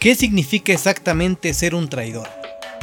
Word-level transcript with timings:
¿Qué 0.00 0.14
significa 0.14 0.72
exactamente 0.72 1.52
ser 1.52 1.74
un 1.74 1.90
traidor? 1.90 2.26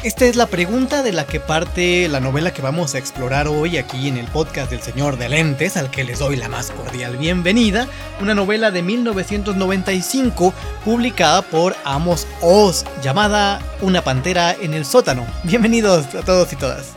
Esta 0.04 0.26
es 0.26 0.36
la 0.36 0.46
pregunta 0.46 1.02
de 1.02 1.12
la 1.12 1.26
que 1.26 1.40
parte 1.40 2.08
la 2.08 2.20
novela 2.20 2.54
que 2.54 2.62
vamos 2.62 2.94
a 2.94 3.00
explorar 3.00 3.48
hoy 3.48 3.78
aquí 3.78 4.08
en 4.08 4.18
el 4.18 4.28
podcast 4.28 4.70
del 4.70 4.84
Señor 4.84 5.18
de 5.18 5.28
Lentes, 5.28 5.78
al 5.78 5.90
que 5.90 6.04
les 6.04 6.20
doy 6.20 6.36
la 6.36 6.48
más 6.48 6.70
cordial 6.70 7.18
bienvenida, 7.18 7.88
una 8.22 8.36
novela 8.36 8.70
de 8.70 8.84
1995 8.84 10.54
publicada 10.86 11.42
por 11.42 11.76
Amos 11.86 12.28
Oz, 12.42 12.86
llamada 13.02 13.64
Una 13.82 14.04
pantera 14.04 14.54
en 14.54 14.76
el 14.76 14.86
sótano. 14.86 15.26
Bienvenidos 15.44 16.14
a 16.14 16.22
todos 16.22 16.54
y 16.54 16.56
todas. 16.56 16.97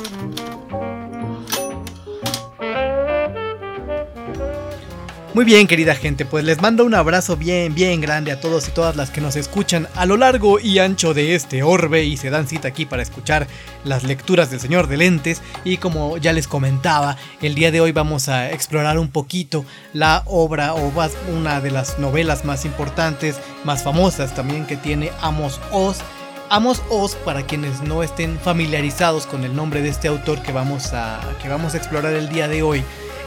Muy 5.33 5.45
bien, 5.45 5.65
querida 5.65 5.95
gente, 5.95 6.25
pues 6.25 6.43
les 6.43 6.61
mando 6.61 6.83
un 6.83 6.93
abrazo 6.93 7.37
bien, 7.37 7.73
bien 7.73 8.01
grande 8.01 8.33
a 8.33 8.41
todos 8.41 8.67
y 8.67 8.71
todas 8.71 8.97
las 8.97 9.11
que 9.11 9.21
nos 9.21 9.37
escuchan 9.37 9.87
a 9.95 10.05
lo 10.05 10.17
largo 10.17 10.59
y 10.59 10.79
ancho 10.79 11.13
de 11.13 11.35
este 11.35 11.63
orbe 11.63 12.03
y 12.03 12.17
se 12.17 12.29
dan 12.29 12.49
cita 12.49 12.67
aquí 12.67 12.85
para 12.85 13.01
escuchar 13.01 13.47
las 13.85 14.03
lecturas 14.03 14.51
del 14.51 14.59
Señor 14.59 14.87
de 14.87 14.97
Lentes. 14.97 15.41
Y 15.63 15.77
como 15.77 16.17
ya 16.17 16.33
les 16.33 16.49
comentaba, 16.49 17.15
el 17.41 17.55
día 17.55 17.71
de 17.71 17.79
hoy 17.79 17.93
vamos 17.93 18.27
a 18.27 18.51
explorar 18.51 18.99
un 18.99 19.07
poquito 19.07 19.63
la 19.93 20.23
obra 20.25 20.73
o 20.73 20.91
una 21.33 21.61
de 21.61 21.71
las 21.71 21.97
novelas 21.97 22.43
más 22.43 22.65
importantes, 22.65 23.39
más 23.63 23.83
famosas 23.83 24.35
también 24.35 24.65
que 24.65 24.75
tiene 24.75 25.11
Amos 25.21 25.61
Oz. 25.71 25.99
Amos 26.49 26.81
Oz, 26.89 27.15
para 27.15 27.43
quienes 27.43 27.81
no 27.81 28.03
estén 28.03 28.37
familiarizados 28.37 29.27
con 29.27 29.45
el 29.45 29.55
nombre 29.55 29.81
de 29.81 29.87
este 29.87 30.09
autor 30.09 30.41
que 30.41 30.51
vamos 30.51 30.91
a, 30.91 31.21
que 31.41 31.47
vamos 31.47 31.73
a 31.73 31.77
explorar 31.77 32.11
el 32.11 32.27
día 32.27 32.49
de 32.49 32.63
hoy, 32.63 32.83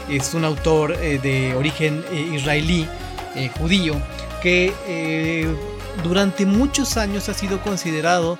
es 0.09 0.33
un 0.33 0.45
autor 0.45 0.93
eh, 0.93 1.19
de 1.21 1.55
origen 1.55 2.03
eh, 2.11 2.31
israelí, 2.33 2.87
eh, 3.35 3.49
judío, 3.57 3.95
que 4.41 5.47
durante 6.03 6.45
muchos 6.45 6.97
años 6.97 7.29
ha 7.29 7.33
sido 7.33 7.61
considerado 7.61 8.37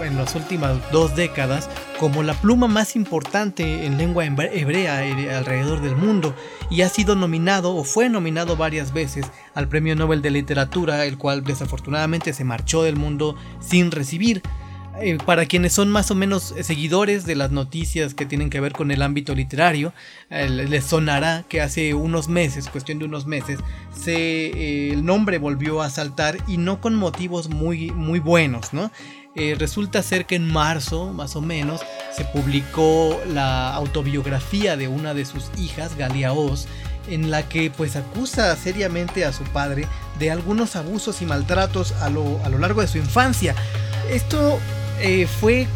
en 0.00 0.18
las 0.18 0.34
últimas 0.34 0.76
dos 0.92 1.16
décadas 1.16 1.70
como 1.98 2.22
la 2.22 2.34
pluma 2.34 2.68
más 2.68 2.94
importante 2.94 3.86
en 3.86 3.96
lengua 3.96 4.26
hebrea 4.26 4.98
alrededor 5.38 5.80
del 5.80 5.96
mundo 5.96 6.34
y 6.68 6.82
ha 6.82 6.90
sido 6.90 7.16
nominado 7.16 7.74
o 7.74 7.84
fue 7.84 8.10
nominado 8.10 8.56
varias 8.56 8.92
veces 8.92 9.24
al 9.54 9.66
Premio 9.66 9.96
Nobel 9.96 10.20
de 10.20 10.30
Literatura, 10.30 11.06
el 11.06 11.16
cual 11.16 11.42
desafortunadamente 11.42 12.34
se 12.34 12.44
marchó 12.44 12.82
del 12.82 12.96
mundo 12.96 13.34
sin 13.60 13.90
recibir. 13.90 14.42
Eh, 14.98 15.18
para 15.24 15.44
quienes 15.44 15.74
son 15.74 15.90
más 15.90 16.10
o 16.10 16.14
menos 16.14 16.54
seguidores 16.62 17.26
de 17.26 17.34
las 17.34 17.50
noticias 17.50 18.14
que 18.14 18.24
tienen 18.24 18.48
que 18.48 18.60
ver 18.60 18.72
con 18.72 18.90
el 18.90 19.02
ámbito 19.02 19.34
literario, 19.34 19.92
eh, 20.30 20.48
les 20.48 20.84
sonará 20.84 21.44
que 21.48 21.60
hace 21.60 21.92
unos 21.92 22.28
meses, 22.28 22.68
cuestión 22.68 22.98
de 22.98 23.04
unos 23.04 23.26
meses, 23.26 23.58
se, 23.94 24.14
eh, 24.14 24.92
el 24.92 25.04
nombre 25.04 25.36
volvió 25.38 25.82
a 25.82 25.90
saltar 25.90 26.38
y 26.46 26.56
no 26.56 26.80
con 26.80 26.94
motivos 26.94 27.50
muy, 27.50 27.90
muy 27.90 28.20
buenos, 28.20 28.72
¿no? 28.72 28.90
resulta 29.58 30.02
ser 30.02 30.24
que 30.24 30.36
en 30.36 30.50
marzo, 30.50 31.12
más 31.12 31.36
o 31.36 31.42
menos, 31.42 31.82
se 32.10 32.24
publicó 32.24 33.20
la 33.34 33.74
autobiografía 33.74 34.78
de 34.78 34.88
una 34.88 35.12
de 35.12 35.26
sus 35.26 35.50
hijas, 35.58 35.94
Galia 35.98 36.32
Oz, 36.32 36.66
en 37.10 37.30
la 37.30 37.46
que 37.46 37.70
pues 37.70 37.96
acusa 37.96 38.56
seriamente 38.56 39.26
a 39.26 39.34
su 39.34 39.44
padre 39.44 39.86
de 40.18 40.30
algunos 40.30 40.74
abusos 40.74 41.20
y 41.20 41.26
maltratos 41.26 41.92
a 42.00 42.08
lo, 42.08 42.40
a 42.46 42.48
lo 42.48 42.56
largo 42.56 42.80
de 42.80 42.88
su 42.88 42.96
infancia. 42.96 43.54
Esto 44.10 44.58
eh, 45.00 45.26
fue 45.26 45.66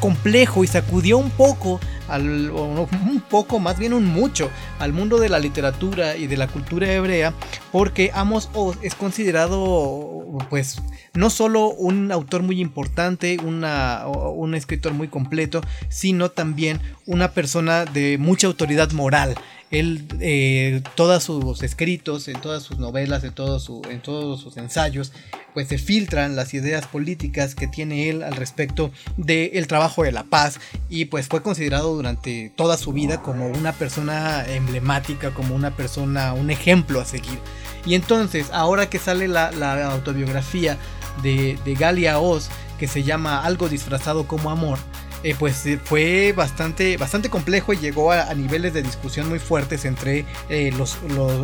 complejo 0.00 0.64
y 0.64 0.66
sacudió 0.66 1.18
un 1.18 1.30
poco, 1.30 1.80
al, 2.08 2.50
un 2.50 3.22
poco, 3.28 3.58
más 3.58 3.78
bien 3.78 3.92
un 3.92 4.04
mucho, 4.04 4.50
al 4.78 4.92
mundo 4.92 5.18
de 5.18 5.28
la 5.28 5.38
literatura 5.38 6.16
y 6.16 6.26
de 6.26 6.36
la 6.36 6.46
cultura 6.48 6.92
hebrea, 6.92 7.32
porque 7.72 8.10
Amos 8.14 8.50
Oz 8.54 8.78
es 8.82 8.94
considerado, 8.94 10.24
pues, 10.50 10.82
no 11.14 11.30
solo 11.30 11.70
un 11.70 12.12
autor 12.12 12.42
muy 12.42 12.60
importante, 12.60 13.38
una, 13.42 14.06
un 14.06 14.54
escritor 14.54 14.92
muy 14.92 15.08
completo, 15.08 15.60
sino 15.88 16.30
también 16.30 16.80
una 17.06 17.32
persona 17.32 17.84
de 17.84 18.18
mucha 18.18 18.46
autoridad 18.46 18.92
moral. 18.92 19.34
Él, 19.70 20.06
eh, 20.20 20.82
todos 20.94 21.24
sus 21.24 21.62
escritos, 21.62 22.28
en 22.28 22.40
todas 22.40 22.62
sus 22.62 22.78
novelas, 22.78 23.24
en, 23.24 23.32
todo 23.32 23.60
en 23.90 24.00
todos 24.00 24.40
sus 24.40 24.56
ensayos, 24.56 25.12
pues 25.54 25.68
se 25.68 25.78
filtran 25.78 26.36
las 26.36 26.54
ideas 26.54 26.86
políticas 26.86 27.54
que 27.54 27.66
tiene 27.66 28.10
él 28.10 28.22
al 28.22 28.36
respecto 28.36 28.90
del 29.16 29.66
trabajo 29.66 30.02
de 30.02 30.12
la 30.12 30.24
paz 30.24 30.60
y 30.88 31.06
pues 31.06 31.28
fue 31.28 31.42
considerado 31.42 31.94
durante 31.94 32.52
toda 32.56 32.76
su 32.76 32.92
vida 32.92 33.22
como 33.22 33.48
una 33.48 33.72
persona 33.72 34.44
emblemática, 34.46 35.32
como 35.32 35.54
una 35.54 35.74
persona, 35.74 36.34
un 36.34 36.50
ejemplo 36.50 37.00
a 37.00 37.04
seguir. 37.04 37.38
Y 37.86 37.94
entonces, 37.94 38.48
ahora 38.52 38.90
que 38.90 38.98
sale 38.98 39.28
la, 39.28 39.48
autobiografía 39.90 40.76
de, 41.22 41.58
de 41.64 41.74
Galia 41.74 42.18
Oz, 42.18 42.48
que 42.78 42.88
se 42.88 43.02
llama 43.02 43.44
Algo 43.44 43.68
disfrazado 43.68 44.28
como 44.28 44.50
amor, 44.50 44.78
eh, 45.26 45.34
pues 45.36 45.66
eh, 45.66 45.80
fue 45.82 46.32
bastante, 46.36 46.96
bastante 46.96 47.28
complejo 47.28 47.72
y 47.72 47.78
llegó 47.78 48.12
a, 48.12 48.32
niveles 48.34 48.72
de 48.74 48.80
discusión 48.80 49.28
muy 49.28 49.40
fuertes 49.40 49.84
entre 49.84 50.24
eh, 50.48 50.70
los, 50.78 50.98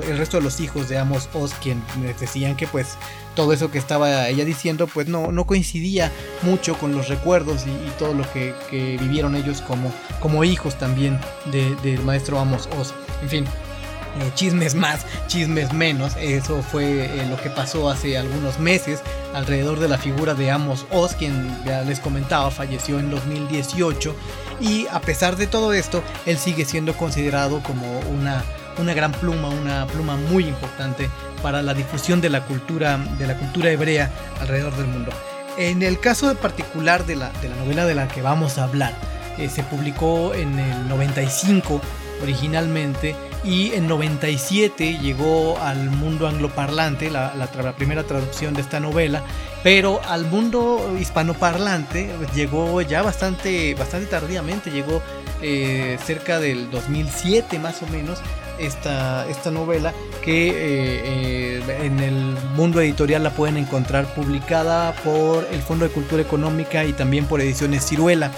el 0.07 0.19
resto 0.19 0.37
de 0.37 0.45
los 0.45 0.61
hijos 0.61 0.89
de 0.89 0.99
Amos 0.99 1.29
Oz, 1.35 1.53
quienes 1.55 2.21
decían 2.21 2.55
que 2.55 2.69
pues 2.69 2.97
todo 3.35 3.53
eso 3.53 3.73
que 3.73 3.79
estaba 3.79 4.29
ella 4.29 4.45
diciendo 4.45 4.87
pues 4.87 5.09
no, 5.09 5.33
no 5.33 5.49
coincidía 5.49 6.13
mucho 6.43 6.79
con 6.79 6.95
los 6.95 7.09
recuerdos 7.09 7.65
y, 7.67 7.91
todo 7.99 8.15
lo 8.15 8.25
que, 8.33 8.55
vivieron 9.01 9.35
ellos 9.35 9.61
como, 9.63 9.93
como 10.21 10.45
hijos 10.45 10.79
también 10.79 11.19
del 11.51 11.99
maestro 12.05 12.39
Amos 12.39 12.69
Oz. 12.79 12.95
En 13.21 13.29
fin, 13.29 13.45
eh, 14.21 14.31
chismes 14.35 14.75
más, 14.75 15.07
chismes 15.27 15.73
menos. 15.73 16.15
Eso 16.19 16.63
fue 16.63 17.07
eh, 17.07 17.27
lo 17.29 17.37
que 17.37 17.51
pasó 17.51 17.89
hace 17.89 18.19
algunos 18.19 18.59
meses 18.59 19.01
alrededor 19.35 19.79
de 19.81 19.89
la 19.89 19.99
figura 19.99 20.35
de 20.35 20.51
Amos 20.51 20.87
Oz, 20.91 21.15
quien 21.15 21.59
ya 21.65 21.83
les 21.83 22.01
comentaba 22.01 22.51
falleció 22.51 22.99
en 22.99 23.11
2018. 23.11 24.15
Y 24.61 24.87
a 24.89 25.01
pesar 25.01 25.37
de 25.37 25.47
todo 25.47 25.73
esto, 25.73 26.03
él 26.27 26.39
sigue 26.39 26.65
siendo 26.65 26.95
considerado 26.97 27.63
como 27.63 28.01
una, 28.01 28.45
una 28.79 28.95
gran 28.95 29.13
pluma, 29.13 29.49
una 29.49 29.87
pluma 29.87 30.17
muy 30.17 30.47
importante 30.47 31.09
para 31.43 31.63
la 31.63 31.75
difusión 31.75 32.21
de 32.21 32.31
la 32.31 32.45
cultura, 32.45 32.99
de 33.19 33.27
la 33.27 33.37
cultura 33.37 33.71
hebrea 33.71 34.11
alrededor 34.41 34.77
del 34.77 34.87
mundo. 34.87 35.11
En 35.59 35.83
el 35.83 36.01
caso 36.01 36.35
particular 36.37 37.05
de 37.05 37.17
la, 37.17 37.31
de 37.43 37.49
la 37.49 37.57
novela 37.57 37.87
de 37.87 37.95
la 37.95 38.09
que 38.09 38.23
vamos 38.23 38.59
a 38.59 38.65
hablar, 38.65 38.95
eh, 39.39 39.49
se 39.49 39.63
publicó 39.63 40.35
en 40.35 40.59
el 40.59 40.89
95 40.89 41.81
originalmente 42.23 43.17
y 43.45 43.73
en 43.73 43.89
97 43.89 44.99
llegó 44.99 45.59
al 45.59 45.91
mundo 45.91 46.29
angloparlante, 46.29 47.11
la, 47.11 47.35
la, 47.35 47.73
primera 47.73 48.05
traducción 48.05 48.55
de 48.55 48.61
esta 48.61 48.79
novela, 48.79 49.23
pero 49.63 50.01
al 50.09 50.27
mundo 50.27 50.95
hispanoparlante 50.99 52.11
llegó 52.35 52.81
ya 52.83 53.03
bastante, 53.03 53.75
bastante 53.75 54.07
tardíamente, 54.07 54.71
llegó 54.71 55.03
eh, 55.41 55.99
cerca 56.05 56.39
del 56.39 56.71
2007 56.71 57.59
más 57.59 57.83
o 57.83 57.87
menos. 57.89 58.21
Esta, 58.59 59.27
esta 59.29 59.51
novela 59.51 59.93
que 60.23 60.49
eh, 60.49 61.63
eh, 61.67 61.79
en 61.83 61.99
el 61.99 62.37
mundo 62.55 62.81
editorial 62.81 63.25
la 63.25 63.31
pueden 63.31 63.57
encontrar 63.57 64.15
publicada 64.15 64.93
por 65.03 65.49
el 65.51 65.61
Fondo 65.63 65.89
de 65.89 65.91
Cultura 65.91 66.23
Económica 66.23 66.85
y 66.85 66.93
también 66.93 67.25
por 67.25 67.41
Ediciones 67.41 67.89
Ciruela. 67.89 68.31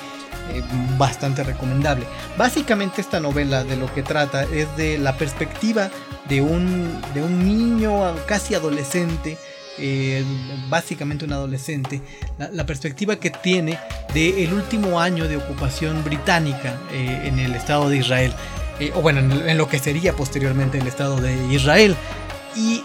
Eh, 0.51 0.63
bastante 0.99 1.43
recomendable. 1.43 2.05
Básicamente 2.37 3.01
esta 3.01 3.19
novela 3.19 3.65
de 3.65 3.77
lo 3.77 3.93
que 3.93 4.03
trata 4.03 4.45
es 4.45 4.69
de 4.77 4.99
la 4.99 5.17
perspectiva 5.17 5.91
de 6.29 6.43
un, 6.43 7.01
de 7.15 7.23
un 7.23 7.45
niño 7.45 8.15
casi 8.27 8.55
adolescente, 8.55 9.39
eh, 9.79 10.23
básicamente 10.69 11.25
un 11.25 11.33
adolescente, 11.33 12.03
la, 12.39 12.67
perspectiva 12.67 13.17
que 13.17 13.31
tiene 13.31 13.79
del 14.13 14.53
último 14.53 15.01
año 15.01 15.27
de 15.29 15.39
ocupación 15.39 16.05
británica 16.05 16.79
eh, 16.93 17.23
en 17.25 17.39
el 17.39 17.55
Estado 17.55 17.89
de 17.89 17.97
Israel, 17.97 18.33
o 18.95 19.01
bueno, 19.01 19.21
en, 19.21 19.57
lo 19.57 19.67
que 19.67 19.79
sería 19.79 20.13
posteriormente 20.13 20.79
el 20.79 20.87
Estado 20.87 21.17
de 21.17 21.35
Israel. 21.53 21.97
Y 22.55 22.85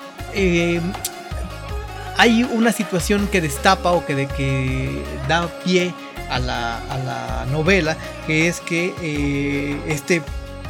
hay 2.18 2.44
una 2.44 2.72
situación 2.72 3.28
que 3.28 3.42
destapa 3.42 3.92
o 3.92 4.06
que, 4.06 4.16
de, 4.16 4.28
que 4.28 5.04
da 5.28 5.48
pie 5.64 5.94
a 6.09 6.09
la, 6.38 7.48
novela, 7.52 7.98
que 8.28 8.48
es 8.48 8.60
que 8.60 8.94
eh, 9.02 9.76
este 9.88 10.22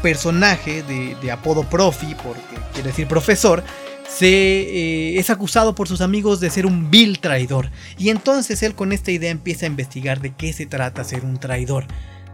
personaje 0.01 0.83
de, 0.83 1.31
apodo 1.31 1.63
profi, 1.63 2.15
porque 2.23 2.55
quiere 2.73 2.89
decir 2.89 3.07
profesor, 3.07 3.63
se 4.07 4.27
eh, 4.27 5.19
es 5.19 5.29
acusado 5.29 5.75
por 5.75 5.87
sus 5.87 5.99
amigos 5.99 6.39
de 6.39 6.49
ser 6.49 6.65
un 6.65 6.89
vil 6.89 7.19
traidor. 7.19 7.69
Y 7.97 8.09
entonces 8.09 8.63
él 8.63 8.75
con 8.75 8.93
esta 8.93 9.11
idea 9.11 9.31
empieza 9.31 9.65
a 9.65 9.67
investigar 9.67 10.21
de 10.21 10.33
qué 10.33 10.53
se 10.53 10.65
trata 10.65 11.03
ser 11.03 11.25
un 11.25 11.37
traidor. 11.37 11.85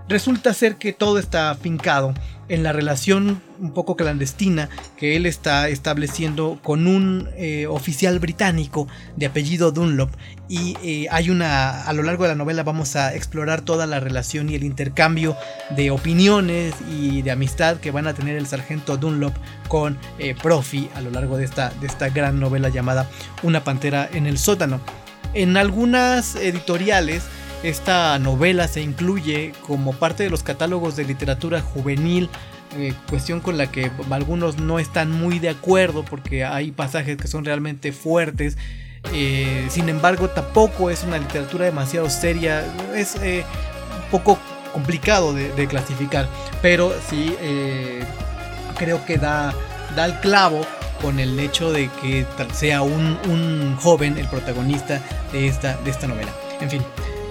Resulta 0.07 0.53
ser 0.53 0.75
que 0.75 0.93
todo 0.93 1.17
está 1.17 1.49
afincado 1.49 2.13
en 2.47 2.61
la 2.61 2.71
relación 2.71 3.41
un 3.59 3.73
poco 3.73 3.95
clandestina 3.95 4.69
que 4.97 5.15
él 5.15 5.25
está 5.25 5.67
estableciendo 5.67 6.59
con 6.61 6.85
un 6.85 7.29
eh, 7.37 7.65
oficial 7.65 8.19
británico 8.19 8.87
de 9.15 9.25
apellido 9.25 9.71
Dunlop. 9.71 10.11
Y 10.47 10.77
eh, 10.83 11.07
hay 11.09 11.31
una 11.31 11.81
a 11.85 11.93
lo 11.93 12.03
largo 12.03 12.23
de 12.23 12.29
la 12.29 12.35
novela 12.35 12.61
vamos 12.61 12.95
a 12.95 13.15
explorar 13.15 13.61
toda 13.61 13.87
la 13.87 13.99
relación 13.99 14.47
y 14.49 14.53
el 14.55 14.63
intercambio 14.63 15.35
de 15.71 15.89
opiniones 15.89 16.75
y 16.91 17.23
de 17.23 17.31
amistad 17.31 17.77
que 17.77 17.89
van 17.89 18.05
a 18.05 18.13
tener 18.13 18.35
el 18.35 18.45
sargento 18.45 18.97
Dunlop 18.97 19.33
con 19.67 19.97
eh, 20.19 20.35
Profi 20.39 20.87
a 20.93 21.01
lo 21.01 21.09
largo 21.09 21.37
de 21.37 21.45
esta, 21.45 21.71
de 21.81 21.87
esta 21.87 22.09
gran 22.09 22.39
novela 22.39 22.69
llamada 22.69 23.09
Una 23.41 23.63
pantera 23.63 24.07
en 24.13 24.27
el 24.27 24.37
sótano. 24.37 24.81
En 25.33 25.57
algunas 25.57 26.35
editoriales 26.35 27.23
esta 27.69 28.19
novela 28.19 28.67
se 28.67 28.81
incluye 28.81 29.53
como 29.65 29.93
parte 29.93 30.23
de 30.23 30.29
los 30.29 30.43
catálogos 30.43 30.95
de 30.95 31.03
literatura 31.03 31.61
juvenil, 31.61 32.29
eh, 32.77 32.93
cuestión 33.09 33.39
con 33.39 33.57
la 33.57 33.71
que 33.71 33.91
algunos 34.11 34.59
no 34.59 34.77
están 34.77 35.11
muy 35.11 35.39
de 35.39 35.49
acuerdo 35.49 36.05
porque 36.05 36.45
hay 36.45 36.71
pasajes 36.71 37.17
que 37.17 37.27
son 37.27 37.43
realmente 37.43 37.91
fuertes. 37.91 38.55
Eh, 39.13 39.65
sin 39.69 39.89
embargo, 39.89 40.29
tampoco 40.29 40.91
es 40.91 41.03
una 41.03 41.17
literatura 41.17 41.65
demasiado 41.65 42.09
seria, 42.09 42.63
es 42.95 43.15
eh, 43.15 43.43
un 44.03 44.11
poco 44.11 44.37
complicado 44.71 45.33
de, 45.33 45.67
clasificar, 45.67 46.27
pero 46.61 46.93
sí 47.09 47.33
creo 48.77 49.05
que 49.05 49.17
da, 49.17 49.55
da 49.95 50.05
el 50.05 50.19
clavo 50.19 50.61
con 51.01 51.19
el 51.19 51.39
hecho 51.39 51.71
de 51.71 51.89
que 52.01 52.25
sea 52.53 52.81
un, 52.81 53.17
un 53.29 53.77
joven 53.77 54.17
el 54.17 54.27
protagonista 54.27 55.01
de 55.31 55.47
esta, 55.47 55.77
de 55.77 55.91
esta 55.91 56.07
novela. 56.07 56.33
En 56.59 56.69
fin, 56.69 56.81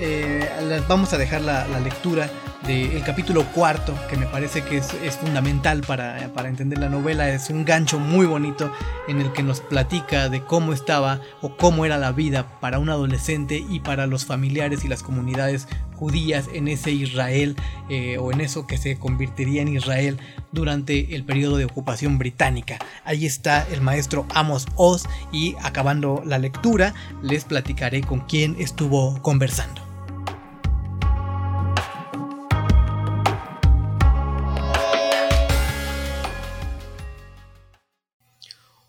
eh, 0.06 0.82
vamos 0.86 1.12
a 1.12 1.18
dejar 1.18 1.40
la, 1.40 1.66
lectura 1.80 2.28
del 2.66 3.02
capítulo 3.02 3.44
cuarto, 3.52 3.94
que 4.08 4.16
me 4.16 4.26
parece 4.26 4.62
que 4.62 4.78
es, 4.78 5.16
fundamental 5.16 5.82
para, 5.82 6.30
para, 6.34 6.48
entender 6.48 6.78
la 6.78 6.88
novela. 6.88 7.28
Es 7.28 7.50
un 7.50 7.64
gancho 7.64 7.98
muy 7.98 8.26
bonito 8.26 8.72
en 9.08 9.20
el 9.20 9.32
que 9.32 9.42
nos 9.42 9.60
platica 9.60 10.28
de 10.28 10.42
cómo 10.42 10.72
estaba 10.72 11.20
o 11.40 11.56
cómo 11.56 11.84
era 11.84 11.98
la 11.98 12.12
vida 12.12 12.58
para 12.60 12.78
un 12.78 12.88
adolescente 12.88 13.64
y 13.68 13.80
para 13.80 14.06
los 14.06 14.24
familiares 14.24 14.84
y 14.84 14.88
las 14.88 15.02
comunidades 15.02 15.68
judías 15.94 16.48
en 16.52 16.68
ese 16.68 16.90
Israel 16.90 17.56
eh, 17.88 18.18
o 18.18 18.32
en 18.32 18.40
eso 18.40 18.66
que 18.66 18.78
se 18.78 18.98
convertiría 18.98 19.62
en 19.62 19.68
Israel 19.68 20.18
durante 20.52 21.14
el 21.14 21.24
periodo 21.24 21.56
de 21.56 21.64
ocupación 21.64 22.18
británica. 22.18 22.78
Ahí 23.04 23.26
está 23.26 23.66
el 23.72 23.80
maestro 23.80 24.26
Amos 24.34 24.66
Oz 24.76 25.04
y 25.32 25.54
acabando 25.62 26.22
la 26.24 26.38
lectura 26.38 26.94
les 27.22 27.44
platicaré 27.44 28.02
con 28.02 28.20
quién 28.20 28.56
estuvo 28.58 29.20
conversando. 29.22 29.83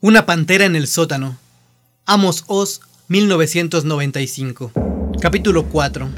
Una 0.08 0.28
pantera 0.28 0.66
en 0.66 0.76
el 0.76 0.86
sótano. 0.86 1.36
Amos 2.06 2.44
Oz, 2.46 2.82
1995. 3.08 4.72
Capítulo 5.20 5.66
4. 5.66 6.10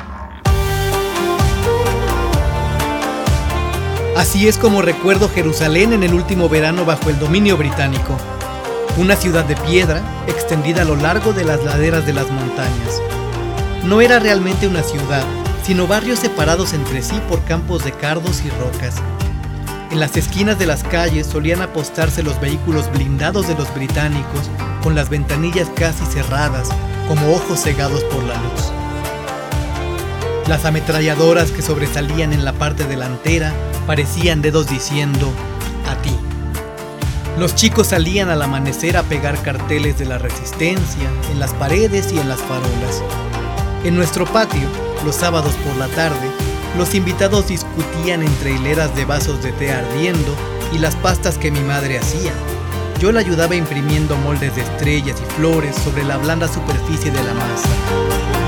Así 4.18 4.45
es 4.50 4.57
como 4.57 4.81
recuerdo 4.81 5.30
Jerusalén 5.30 5.94
en 5.94 6.04
el 6.04 6.13
último 6.13 6.50
verano 6.50 6.84
bajo 6.84 7.10
el 7.10 7.18
dominio 7.18 7.56
británico. 7.56 8.18
Una 8.98 9.16
ciudad 9.16 9.45
de 9.45 9.56
piedra 9.56 10.04
extendida 10.28 10.81
a 10.81 10.86
lo 10.86 10.98
largo 10.98 11.31
de 11.31 11.45
las 11.45 11.63
laderas 11.63 12.06
de 12.06 12.12
las 12.12 12.30
montañas. 12.30 13.01
No 13.86 14.01
era 14.01 14.19
realmente 14.19 14.68
una 14.68 14.83
ciudad, 14.83 15.24
sino 15.63 15.88
barrios 15.88 16.19
separados 16.19 16.74
entre 16.74 17.01
sí 17.01 17.18
por 17.30 17.42
campos 17.45 17.86
de 17.86 17.94
cardos 17.94 18.42
y 18.44 18.50
rocas. 18.50 18.95
En 19.92 20.01
las 20.01 20.18
esquinas 20.18 20.60
de 20.60 20.66
las 20.66 20.84
calles 20.84 21.28
solían 21.28 21.62
apostarse 21.62 22.22
los 22.22 22.39
vehículos 22.42 22.92
blindados 22.92 23.48
de 23.48 23.56
los 23.56 23.74
británicos, 23.74 24.50
con 24.84 24.95
las 24.95 25.10
ventanillas 25.10 25.69
casi 25.75 26.06
cerradas, 26.06 26.69
como 27.07 27.31
ojos 27.31 27.62
cegados 27.62 28.04
por 28.06 28.22
la 28.24 28.36
luz. 28.36 28.72
Las 30.48 30.66
ametralladoras 30.66 31.51
que 31.51 31.62
sobresalían 31.62 32.34
en 32.34 32.44
la 32.44 32.54
parte 32.54 32.84
delantera 32.84 33.54
parecían 33.86 34.42
dedos 34.42 34.68
diciendo, 34.69 35.31
a 35.88 35.95
ti. 36.01 36.16
Los 37.40 37.56
chicos 37.56 37.88
salían 37.88 38.30
al 38.30 38.42
amanecer 38.42 38.98
a 38.98 39.04
pegar 39.04 39.42
carteles 39.42 39.98
de 39.98 40.06
la 40.06 40.18
resistencia 40.18 41.10
en 41.31 41.40
las 41.40 41.54
paredes 41.54 42.12
y 42.12 42.19
en 42.19 42.28
las 42.28 42.42
farolas. 42.42 43.01
En 43.86 43.95
nuestro 43.95 44.25
patio, 44.25 44.68
los 45.06 45.16
sábados 45.16 45.54
por 45.66 45.78
la 45.78 45.88
tarde, 45.88 46.28
los 46.77 46.94
invitados 46.94 47.47
discutían 47.47 48.21
entre 48.21 48.51
hileras 48.51 48.95
de 48.95 49.03
vasos 49.03 49.41
de 49.41 49.51
té 49.51 49.71
ardiendo 49.71 50.35
y 50.71 50.77
las 50.77 50.95
pastas 50.95 51.38
que 51.38 51.50
mi 51.50 51.62
madre 51.62 51.97
hacía. 51.97 52.31
Yo 53.00 53.12
la 53.12 53.19
ayudaba 53.19 53.56
imprimiendo 53.56 54.15
moldes 54.18 54.56
de 54.56 54.62
estrellas 54.62 55.19
y 55.19 55.33
flores 55.33 55.75
sobre 55.75 56.03
la 56.03 56.18
blanda 56.18 56.47
superficie 56.47 57.12
de 57.12 57.24
la 57.24 57.33
masa. 57.33 58.46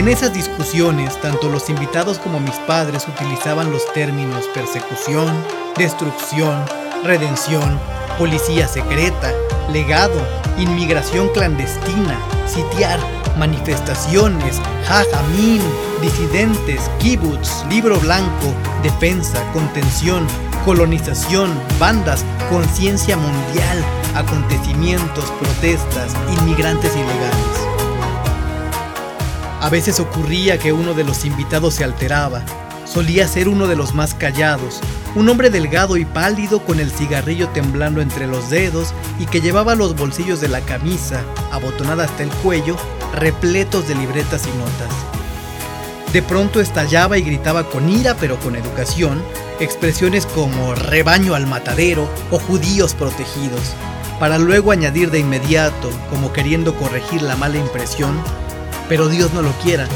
En 0.00 0.08
esas 0.08 0.32
discusiones, 0.32 1.20
tanto 1.20 1.50
los 1.50 1.68
invitados 1.68 2.18
como 2.18 2.40
mis 2.40 2.54
padres 2.60 3.06
utilizaban 3.06 3.70
los 3.70 3.84
términos 3.92 4.46
persecución, 4.54 5.30
destrucción, 5.76 6.64
redención, 7.04 7.78
policía 8.16 8.66
secreta, 8.66 9.30
legado, 9.70 10.18
inmigración 10.56 11.28
clandestina, 11.34 12.18
sitiar, 12.46 12.98
manifestaciones, 13.38 14.58
jajamín, 14.86 15.60
disidentes, 16.00 16.90
kibbutz, 16.98 17.66
libro 17.68 18.00
blanco, 18.00 18.54
defensa, 18.82 19.38
contención, 19.52 20.26
colonización, 20.64 21.52
bandas, 21.78 22.24
conciencia 22.48 23.18
mundial, 23.18 23.84
acontecimientos, 24.14 25.30
protestas, 25.32 26.16
inmigrantes 26.38 26.94
ilegales. 26.96 27.49
A 29.70 29.72
veces 29.72 30.00
ocurría 30.00 30.58
que 30.58 30.72
uno 30.72 30.94
de 30.94 31.04
los 31.04 31.24
invitados 31.24 31.74
se 31.74 31.84
alteraba. 31.84 32.42
Solía 32.84 33.28
ser 33.28 33.48
uno 33.48 33.68
de 33.68 33.76
los 33.76 33.94
más 33.94 34.14
callados, 34.14 34.80
un 35.14 35.28
hombre 35.28 35.48
delgado 35.48 35.96
y 35.96 36.04
pálido 36.04 36.64
con 36.64 36.80
el 36.80 36.90
cigarrillo 36.90 37.50
temblando 37.50 38.00
entre 38.00 38.26
los 38.26 38.50
dedos 38.50 38.92
y 39.20 39.26
que 39.26 39.40
llevaba 39.40 39.76
los 39.76 39.94
bolsillos 39.94 40.40
de 40.40 40.48
la 40.48 40.60
camisa, 40.62 41.22
abotonada 41.52 42.02
hasta 42.02 42.24
el 42.24 42.30
cuello, 42.30 42.76
repletos 43.14 43.86
de 43.86 43.94
libretas 43.94 44.48
y 44.48 44.58
notas. 44.58 44.92
De 46.12 46.20
pronto 46.20 46.60
estallaba 46.60 47.16
y 47.16 47.22
gritaba 47.22 47.62
con 47.70 47.88
ira 47.88 48.16
pero 48.18 48.40
con 48.40 48.56
educación, 48.56 49.22
expresiones 49.60 50.26
como 50.26 50.74
rebaño 50.74 51.36
al 51.36 51.46
matadero 51.46 52.10
o 52.32 52.40
judíos 52.40 52.94
protegidos, 52.94 53.74
para 54.18 54.36
luego 54.36 54.72
añadir 54.72 55.12
de 55.12 55.20
inmediato, 55.20 55.90
como 56.10 56.32
queriendo 56.32 56.74
corregir 56.74 57.22
la 57.22 57.36
mala 57.36 57.58
impresión, 57.58 58.20
pero 58.90 59.08
Dios 59.08 59.32
no 59.32 59.40
lo 59.40 59.52
quiera. 59.62 59.86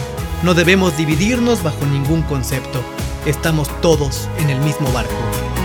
No 0.44 0.54
debemos 0.54 0.96
dividirnos 0.96 1.64
bajo 1.64 1.84
ningún 1.84 2.22
concepto. 2.22 2.80
Estamos 3.26 3.68
todos 3.80 4.28
en 4.38 4.50
el 4.50 4.60
mismo 4.60 4.90
barco. 4.92 5.63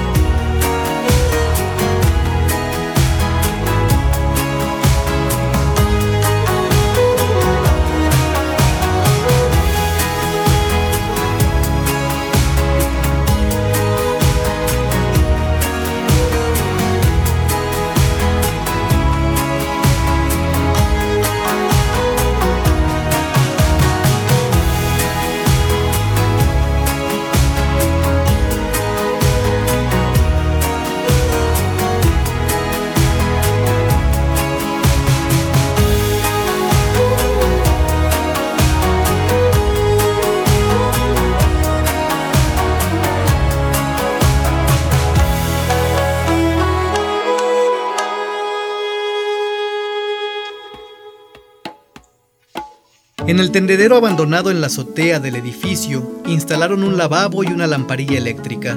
En 53.29 53.39
el 53.39 53.51
tendedero 53.51 53.95
abandonado 53.95 54.49
en 54.49 54.59
la 54.59 54.65
azotea 54.65 55.19
del 55.19 55.35
edificio, 55.35 56.19
instalaron 56.25 56.81
un 56.81 56.97
lavabo 56.97 57.43
y 57.43 57.47
una 57.49 57.67
lamparilla 57.67 58.17
eléctrica. 58.17 58.75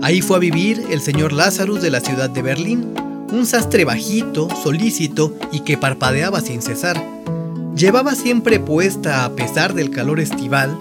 Ahí 0.00 0.20
fue 0.20 0.36
a 0.36 0.38
vivir 0.38 0.80
el 0.92 1.00
señor 1.00 1.32
Lazarus 1.32 1.82
de 1.82 1.90
la 1.90 1.98
ciudad 1.98 2.30
de 2.30 2.40
Berlín, 2.40 2.94
un 3.32 3.46
sastre 3.46 3.84
bajito, 3.84 4.48
solícito 4.62 5.34
y 5.50 5.62
que 5.62 5.76
parpadeaba 5.76 6.40
sin 6.40 6.62
cesar. 6.62 7.04
Llevaba 7.74 8.14
siempre 8.14 8.60
puesta, 8.60 9.24
a 9.24 9.34
pesar 9.34 9.74
del 9.74 9.90
calor 9.90 10.20
estival, 10.20 10.78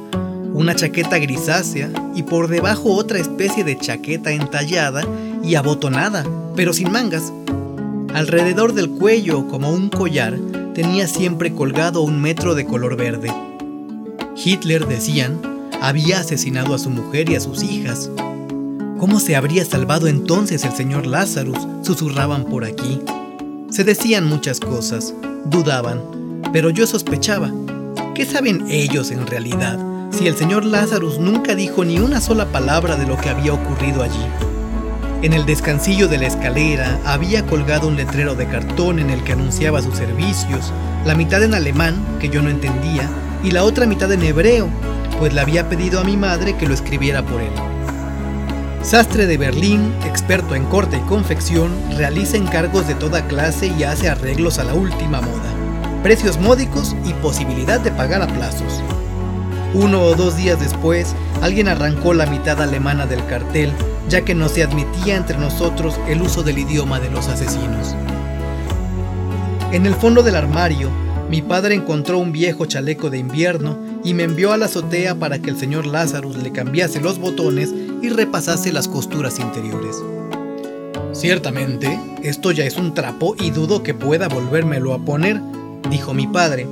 una 0.53 0.75
chaqueta 0.75 1.17
grisácea 1.17 1.89
y 2.13 2.21
por 2.21 2.47
debajo 2.47 2.93
otra 2.93 3.17
especie 3.17 3.63
de 3.63 3.75
chaqueta 3.75 4.33
entallada 4.33 5.01
y 5.43 5.55
abotonada, 5.55 6.23
pero 6.55 6.73
sin 6.73 6.91
mangas. 6.91 7.33
Alrededor 8.13 8.73
del 8.73 8.91
cuello, 8.91 9.47
como 9.47 9.71
un 9.71 9.89
collar, 9.89 10.37
tenía 10.73 11.07
siempre 11.07 11.53
colgado 11.53 12.01
un 12.01 12.21
metro 12.21 12.55
de 12.55 12.65
color 12.65 12.95
verde. 12.95 13.33
Hitler, 14.35 14.87
decían, 14.87 15.41
había 15.81 16.19
asesinado 16.19 16.73
a 16.73 16.79
su 16.79 16.89
mujer 16.89 17.29
y 17.29 17.35
a 17.35 17.39
sus 17.39 17.63
hijas. 17.63 18.09
¿Cómo 18.99 19.19
se 19.19 19.35
habría 19.35 19.63
salvado 19.65 20.07
entonces 20.07 20.63
el 20.65 20.73
señor 20.73 21.05
Lazarus? 21.05 21.57
susurraban 21.83 22.45
por 22.45 22.65
aquí. 22.65 23.01
Se 23.69 23.83
decían 23.83 24.25
muchas 24.25 24.59
cosas, 24.59 25.13
dudaban, 25.45 26.01
pero 26.51 26.69
yo 26.69 26.85
sospechaba. 26.85 27.51
¿Qué 28.15 28.25
saben 28.25 28.65
ellos 28.69 29.11
en 29.11 29.25
realidad 29.27 29.79
si 30.11 30.27
el 30.27 30.35
señor 30.35 30.65
Lazarus 30.65 31.19
nunca 31.19 31.55
dijo 31.55 31.85
ni 31.85 31.99
una 31.99 32.19
sola 32.19 32.51
palabra 32.51 32.95
de 32.95 33.07
lo 33.07 33.15
que 33.17 33.29
había 33.29 33.53
ocurrido 33.53 34.03
allí? 34.03 34.25
En 35.21 35.33
el 35.33 35.45
descansillo 35.45 36.07
de 36.07 36.17
la 36.17 36.27
escalera 36.27 36.97
había 37.03 37.45
colgado 37.45 37.89
un 37.89 37.97
letrero 37.97 38.35
de 38.35 38.47
cartón 38.47 38.99
en 38.99 39.09
el 39.09 39.21
que 39.25 39.33
anunciaba 39.33 39.81
sus 39.81 39.97
servicios, 39.97 40.71
la 41.05 41.13
mitad 41.13 41.43
en 41.43 41.53
alemán, 41.53 42.05
que 42.21 42.29
yo 42.29 42.41
no 42.41 42.49
entendía, 42.49 43.09
y 43.43 43.51
la 43.51 43.65
otra 43.65 43.85
mitad 43.85 44.09
en 44.13 44.23
hebreo, 44.23 44.69
pues 45.19 45.33
le 45.33 45.41
había 45.41 45.67
pedido 45.67 45.99
a 45.99 46.05
mi 46.05 46.15
madre 46.15 46.55
que 46.55 46.67
lo 46.67 46.73
escribiera 46.73 47.21
por 47.21 47.41
él. 47.41 47.51
Sastre 48.81 49.27
de 49.27 49.37
Berlín, 49.37 49.93
experto 50.05 50.55
en 50.55 50.63
corte 50.63 50.95
y 50.95 51.01
confección, 51.01 51.69
realiza 51.97 52.37
encargos 52.37 52.87
de 52.87 52.95
toda 52.95 53.27
clase 53.27 53.67
y 53.67 53.83
hace 53.83 54.07
arreglos 54.07 54.57
a 54.57 54.63
la 54.63 54.73
última 54.73 55.19
moda. 55.19 56.01
Precios 56.01 56.39
módicos 56.39 56.95
y 57.05 57.11
posibilidad 57.15 57.81
de 57.81 57.91
pagar 57.91 58.21
a 58.21 58.27
plazos. 58.27 58.81
Uno 59.73 60.01
o 60.01 60.15
dos 60.15 60.37
días 60.37 60.61
después, 60.61 61.13
alguien 61.41 61.67
arrancó 61.67 62.13
la 62.13 62.25
mitad 62.25 62.61
alemana 62.61 63.05
del 63.05 63.25
cartel 63.25 63.73
ya 64.09 64.25
que 64.25 64.33
no 64.33 64.49
se 64.49 64.63
admitía 64.63 65.15
entre 65.15 65.37
nosotros 65.37 65.99
el 66.07 66.21
uso 66.21 66.41
del 66.41 66.57
idioma 66.57 66.99
de 66.99 67.11
los 67.11 67.27
asesinos. 67.27 67.95
En 69.71 69.85
el 69.85 69.93
fondo 69.93 70.23
del 70.23 70.35
armario, 70.35 70.89
mi 71.29 71.43
padre 71.43 71.75
encontró 71.75 72.17
un 72.17 72.31
viejo 72.31 72.65
chaleco 72.65 73.11
de 73.11 73.19
invierno 73.19 73.77
y 74.03 74.15
me 74.15 74.23
envió 74.23 74.51
a 74.51 74.57
la 74.57 74.65
azotea 74.65 75.13
para 75.13 75.37
que 75.37 75.51
el 75.51 75.59
señor 75.59 75.85
Lazarus 75.85 76.37
le 76.37 76.51
cambiase 76.51 76.99
los 76.99 77.19
botones 77.19 77.71
y 78.01 78.09
repasase 78.09 78.73
las 78.73 78.87
costuras 78.87 79.39
interiores. 79.39 79.95
Ciertamente, 81.11 81.99
esto 82.23 82.51
ya 82.51 82.65
es 82.65 82.77
un 82.77 82.95
trapo 82.95 83.35
y 83.39 83.51
dudo 83.51 83.83
que 83.83 83.93
pueda 83.93 84.27
volvérmelo 84.27 84.95
a 84.95 85.05
poner, 85.05 85.39
dijo 85.91 86.15
mi 86.15 86.25
padre. 86.25 86.67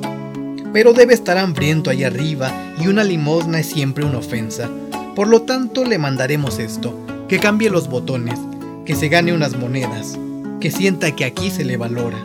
Pero 0.74 0.94
debe 0.94 1.14
estar 1.14 1.38
hambriento 1.38 1.92
ahí 1.92 2.04
arriba 2.04 2.52
y 2.80 2.88
una 2.88 3.04
limosna 3.04 3.60
es 3.60 3.68
siempre 3.68 4.06
una 4.06 4.18
ofensa. 4.18 4.70
Por 5.16 5.28
lo 5.28 5.44
tanto, 5.44 5.86
le 5.86 5.98
mandaremos 6.00 6.58
esto 6.58 7.07
que 7.28 7.40
cambie 7.40 7.70
los 7.70 7.90
botones, 7.90 8.40
que 8.86 8.96
se 8.96 9.10
gane 9.10 9.34
unas 9.34 9.58
monedas, 9.58 10.18
que 10.62 10.72
sienta 10.72 11.16
que 11.16 11.26
aquí 11.26 11.52
se 11.52 11.66
le 11.66 11.76
valora. 11.76 12.18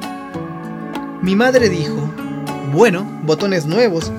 Mi 1.22 1.34
madre 1.34 1.68
dijo, 1.68 2.08
bueno, 2.72 3.04
botones 3.24 3.66
nuevos, 3.66 4.12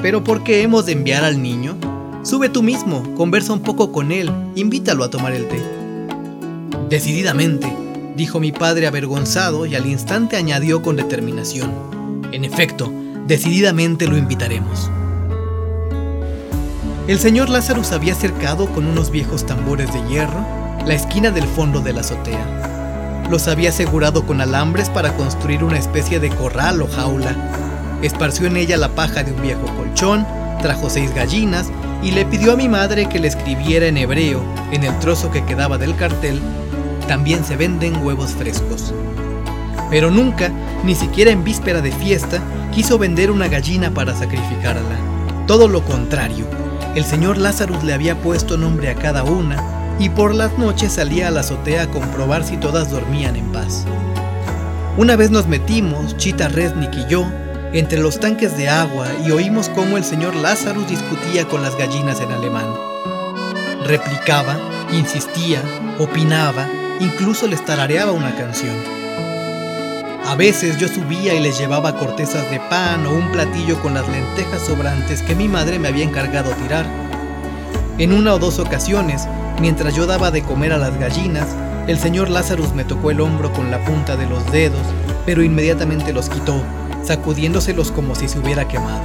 pero 0.00 0.22
¿por 0.22 0.44
qué 0.44 0.62
hemos 0.62 0.86
de 0.86 0.92
enviar 0.92 1.24
al 1.24 1.42
niño? 1.42 1.76
Sube 2.22 2.48
tú 2.48 2.62
mismo, 2.62 3.02
conversa 3.16 3.52
un 3.52 3.62
poco 3.62 3.90
con 3.90 4.12
él, 4.12 4.30
invítalo 4.54 5.02
a 5.02 5.10
tomar 5.10 5.32
el 5.32 5.48
té. 5.48 5.60
Decididamente, 6.88 7.66
dijo 8.16 8.38
mi 8.38 8.52
padre 8.52 8.86
avergonzado 8.86 9.66
y 9.66 9.74
al 9.74 9.86
instante 9.86 10.36
añadió 10.36 10.82
con 10.82 10.96
determinación. 10.96 11.72
En 12.32 12.44
efecto, 12.44 12.92
decididamente 13.26 14.06
lo 14.06 14.16
invitaremos. 14.16 14.90
El 17.08 17.18
señor 17.18 17.48
Lázaro 17.48 17.80
había 17.90 18.14
cercado 18.14 18.66
con 18.66 18.86
unos 18.86 19.10
viejos 19.10 19.46
tambores 19.46 19.90
de 19.94 20.06
hierro 20.10 20.44
la 20.84 20.92
esquina 20.92 21.30
del 21.30 21.46
fondo 21.46 21.80
de 21.80 21.94
la 21.94 22.00
azotea. 22.00 23.24
Los 23.30 23.48
había 23.48 23.70
asegurado 23.70 24.26
con 24.26 24.42
alambres 24.42 24.90
para 24.90 25.16
construir 25.16 25.64
una 25.64 25.78
especie 25.78 26.20
de 26.20 26.28
corral 26.28 26.82
o 26.82 26.86
jaula. 26.86 27.34
Esparció 28.02 28.46
en 28.46 28.58
ella 28.58 28.76
la 28.76 28.90
paja 28.90 29.22
de 29.22 29.32
un 29.32 29.40
viejo 29.40 29.64
colchón, 29.74 30.26
trajo 30.60 30.90
seis 30.90 31.14
gallinas 31.14 31.70
y 32.02 32.10
le 32.10 32.26
pidió 32.26 32.52
a 32.52 32.56
mi 32.56 32.68
madre 32.68 33.08
que 33.08 33.18
le 33.18 33.28
escribiera 33.28 33.86
en 33.86 33.96
hebreo, 33.96 34.42
en 34.70 34.84
el 34.84 34.98
trozo 34.98 35.30
que 35.30 35.42
quedaba 35.46 35.78
del 35.78 35.96
cartel, 35.96 36.38
también 37.06 37.42
se 37.42 37.56
venden 37.56 38.04
huevos 38.04 38.32
frescos. 38.32 38.92
Pero 39.88 40.10
nunca, 40.10 40.50
ni 40.84 40.94
siquiera 40.94 41.30
en 41.30 41.42
víspera 41.42 41.80
de 41.80 41.90
fiesta, 41.90 42.42
quiso 42.70 42.98
vender 42.98 43.30
una 43.30 43.48
gallina 43.48 43.90
para 43.92 44.14
sacrificarla. 44.14 44.98
Todo 45.46 45.68
lo 45.68 45.82
contrario, 45.82 46.44
el 46.98 47.04
señor 47.04 47.38
Lazarus 47.38 47.84
le 47.84 47.94
había 47.94 48.20
puesto 48.20 48.56
nombre 48.56 48.90
a 48.90 48.96
cada 48.96 49.22
una 49.22 49.94
y 50.00 50.08
por 50.08 50.34
las 50.34 50.58
noches 50.58 50.94
salía 50.94 51.28
a 51.28 51.30
la 51.30 51.40
azotea 51.40 51.84
a 51.84 51.90
comprobar 51.90 52.42
si 52.42 52.56
todas 52.56 52.90
dormían 52.90 53.36
en 53.36 53.52
paz. 53.52 53.84
Una 54.96 55.14
vez 55.14 55.30
nos 55.30 55.46
metimos, 55.46 56.16
Chita 56.16 56.48
Resnick 56.48 56.92
y 56.96 57.06
yo, 57.08 57.24
entre 57.72 58.00
los 58.00 58.18
tanques 58.18 58.56
de 58.56 58.68
agua 58.68 59.06
y 59.24 59.30
oímos 59.30 59.68
cómo 59.68 59.96
el 59.96 60.02
señor 60.02 60.34
Lazarus 60.34 60.88
discutía 60.88 61.46
con 61.46 61.62
las 61.62 61.78
gallinas 61.78 62.20
en 62.20 62.32
alemán. 62.32 62.66
Replicaba, 63.84 64.58
insistía, 64.90 65.62
opinaba, 66.00 66.66
incluso 66.98 67.46
les 67.46 67.64
tarareaba 67.64 68.10
una 68.10 68.34
canción. 68.34 68.74
A 70.28 70.34
veces 70.34 70.76
yo 70.76 70.88
subía 70.88 71.32
y 71.32 71.40
les 71.40 71.58
llevaba 71.58 71.96
cortezas 71.96 72.50
de 72.50 72.60
pan 72.60 73.06
o 73.06 73.12
un 73.14 73.32
platillo 73.32 73.80
con 73.80 73.94
las 73.94 74.06
lentejas 74.06 74.60
sobrantes 74.60 75.22
que 75.22 75.34
mi 75.34 75.48
madre 75.48 75.78
me 75.78 75.88
había 75.88 76.04
encargado 76.04 76.50
tirar. 76.50 76.84
En 77.96 78.12
una 78.12 78.34
o 78.34 78.38
dos 78.38 78.58
ocasiones, 78.58 79.26
mientras 79.58 79.94
yo 79.94 80.04
daba 80.04 80.30
de 80.30 80.42
comer 80.42 80.74
a 80.74 80.76
las 80.76 80.94
gallinas, 80.98 81.56
el 81.86 81.98
señor 81.98 82.28
Lazarus 82.28 82.74
me 82.74 82.84
tocó 82.84 83.10
el 83.10 83.22
hombro 83.22 83.50
con 83.54 83.70
la 83.70 83.82
punta 83.86 84.16
de 84.16 84.26
los 84.26 84.44
dedos, 84.52 84.86
pero 85.24 85.42
inmediatamente 85.42 86.12
los 86.12 86.28
quitó, 86.28 86.62
sacudiéndoselos 87.02 87.90
como 87.90 88.14
si 88.14 88.28
se 88.28 88.38
hubiera 88.38 88.68
quemado. 88.68 89.00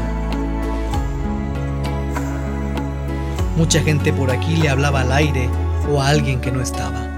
Mucha 3.56 3.82
gente 3.82 4.12
por 4.12 4.30
aquí 4.30 4.58
le 4.58 4.68
hablaba 4.68 5.00
al 5.00 5.14
aire 5.14 5.50
o 5.90 6.02
a 6.02 6.10
alguien 6.10 6.42
que 6.42 6.52
no 6.52 6.60
estaba. 6.60 7.13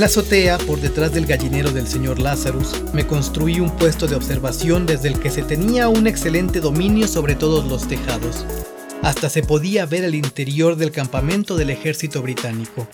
En 0.00 0.04
la 0.04 0.06
azotea, 0.06 0.56
por 0.56 0.80
detrás 0.80 1.12
del 1.12 1.26
gallinero 1.26 1.72
del 1.72 1.86
señor 1.86 2.20
Lazarus, 2.20 2.72
me 2.94 3.06
construí 3.06 3.60
un 3.60 3.68
puesto 3.76 4.06
de 4.06 4.16
observación 4.16 4.86
desde 4.86 5.08
el 5.08 5.20
que 5.20 5.28
se 5.28 5.42
tenía 5.42 5.88
un 5.90 6.06
excelente 6.06 6.60
dominio 6.60 7.06
sobre 7.06 7.34
todos 7.34 7.66
los 7.66 7.86
tejados. 7.86 8.46
Hasta 9.02 9.28
se 9.28 9.42
podía 9.42 9.84
ver 9.84 10.04
el 10.04 10.14
interior 10.14 10.76
del 10.76 10.90
campamento 10.90 11.54
del 11.54 11.68
ejército 11.68 12.22
británico. 12.22 12.88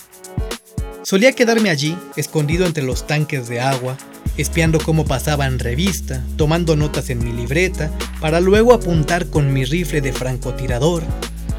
Solía 1.04 1.30
quedarme 1.30 1.70
allí, 1.70 1.96
escondido 2.16 2.66
entre 2.66 2.82
los 2.82 3.06
tanques 3.06 3.46
de 3.46 3.60
agua, 3.60 3.96
espiando 4.36 4.80
cómo 4.80 5.04
pasaban 5.04 5.60
revista, 5.60 6.24
tomando 6.36 6.74
notas 6.74 7.08
en 7.10 7.22
mi 7.22 7.30
libreta, 7.32 7.88
para 8.20 8.40
luego 8.40 8.74
apuntar 8.74 9.26
con 9.26 9.52
mi 9.52 9.64
rifle 9.64 10.00
de 10.00 10.12
francotirador 10.12 11.04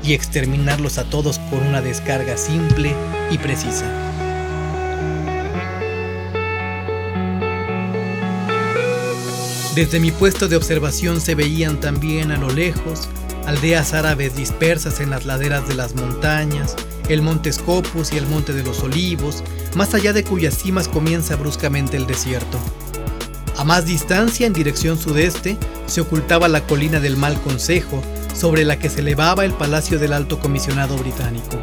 y 0.04 0.12
exterminarlos 0.12 0.98
a 0.98 1.10
todos 1.10 1.40
con 1.50 1.66
una 1.66 1.82
descarga 1.82 2.36
simple 2.36 2.94
y 3.32 3.38
precisa. 3.38 4.07
Desde 9.78 10.00
mi 10.00 10.10
puesto 10.10 10.48
de 10.48 10.56
observación 10.56 11.22
se 11.22 11.36
veían 11.36 11.80
también 11.80 12.32
a 12.32 12.38
lo 12.38 12.50
lejos 12.50 13.08
aldeas 13.46 13.94
árabes 13.94 14.36
dispersas 14.36 15.00
en 15.00 15.12
las 15.12 15.28
laderas 15.28 15.68
de 15.68 15.76
las 15.76 15.94
montañas, 15.94 16.76
el 17.10 17.22
monte 17.22 17.54
Scopus 17.54 18.12
y 18.12 18.18
el 18.18 18.26
monte 18.26 18.54
de 18.54 18.64
los 18.64 18.82
olivos, 18.82 19.44
más 19.76 19.94
allá 19.94 20.14
de 20.14 20.24
cuyas 20.24 20.58
cimas 20.58 20.88
comienza 20.88 21.36
bruscamente 21.36 21.96
el 21.96 22.08
desierto. 22.08 22.58
A 23.56 23.64
más 23.66 23.86
distancia, 23.86 24.48
en 24.48 24.54
dirección 24.54 24.98
sudeste, 24.98 25.58
se 25.86 26.02
ocultaba 26.02 26.48
la 26.48 26.66
colina 26.66 27.00
del 27.00 27.16
Mal 27.16 27.40
Consejo, 27.40 28.02
sobre 28.34 28.66
la 28.66 28.80
que 28.80 28.90
se 28.90 29.02
elevaba 29.02 29.46
el 29.46 29.54
palacio 29.54 30.00
del 30.00 30.14
Alto 30.14 30.40
Comisionado 30.40 30.98
Británico. 30.98 31.62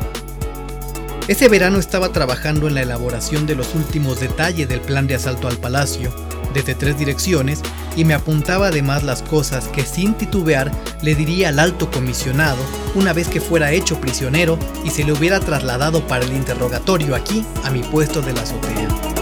Ese 1.27 1.49
verano 1.49 1.79
estaba 1.79 2.11
trabajando 2.11 2.69
en 2.69 2.75
la 2.75 2.83
elaboración 2.83 3.47
de 3.47 3.55
los 3.55 3.75
últimos 3.75 4.21
detalles 4.21 4.69
del 4.69 4.81
plan 4.81 5.07
de 5.07 5.15
asalto 5.15 5.49
al 5.49 5.57
palacio, 5.57 6.15
desde 6.53 6.75
tres 6.75 6.99
direcciones, 6.99 7.63
y 7.97 8.05
me 8.05 8.13
apuntaba 8.13 8.67
además 8.67 9.05
las 9.05 9.23
cosas 9.23 9.69
que 9.69 9.87
sin 9.87 10.15
titubear 10.15 10.71
le 11.01 11.15
diría 11.15 11.49
al 11.49 11.61
alto 11.61 11.91
comisionado 11.91 12.59
una 12.95 13.15
vez 13.15 13.29
que 13.29 13.41
fuera 13.41 13.73
hecho 13.73 14.01
prisionero 14.01 14.59
y 14.85 14.91
se 14.91 15.05
le 15.05 15.13
hubiera 15.13 15.41
trasladado 15.41 16.07
para 16.07 16.27
el 16.27 16.33
interrogatorio 16.33 17.15
aquí 17.15 17.45
a 17.65 17.71
mi 17.71 17.83
puesto 17.83 18.21
de 18.21 18.33
la 18.35 18.43
azotea. 18.43 19.14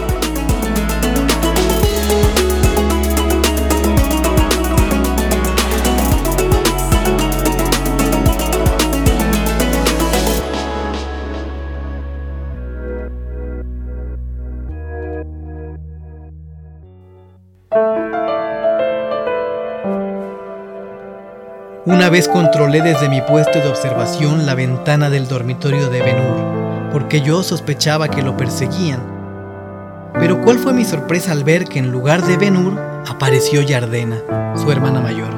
Una 21.85 22.09
vez 22.09 22.29
controlé 22.29 22.81
desde 22.81 23.09
mi 23.09 23.19
puesto 23.19 23.59
de 23.59 23.67
observación 23.67 24.45
la 24.45 24.55
ventana 24.55 25.09
del 25.09 25.27
dormitorio 25.27 25.89
de 25.89 26.01
Benur, 26.01 26.89
porque 26.93 27.19
yo 27.19 27.43
sospechaba 27.43 28.07
que 28.07 28.21
lo 28.21 28.37
perseguían. 28.37 29.01
Pero 30.13 30.41
cuál 30.41 30.59
fue 30.59 30.71
mi 30.71 30.85
sorpresa 30.85 31.33
al 31.33 31.43
ver 31.43 31.65
que 31.65 31.79
en 31.79 31.91
lugar 31.91 32.21
de 32.21 32.37
Benur 32.37 32.79
apareció 33.05 33.61
Yardena, 33.61 34.15
su 34.55 34.71
hermana 34.71 35.01
mayor. 35.01 35.33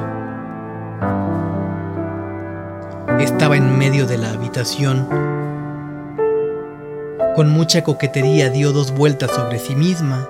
Estaba 3.18 3.56
en 3.56 3.76
medio 3.76 4.06
de 4.06 4.18
la 4.18 4.30
habitación. 4.30 5.08
Con 7.34 7.50
mucha 7.50 7.82
coquetería 7.82 8.50
dio 8.50 8.70
dos 8.70 8.92
vueltas 8.92 9.32
sobre 9.32 9.58
sí 9.58 9.74
misma, 9.74 10.28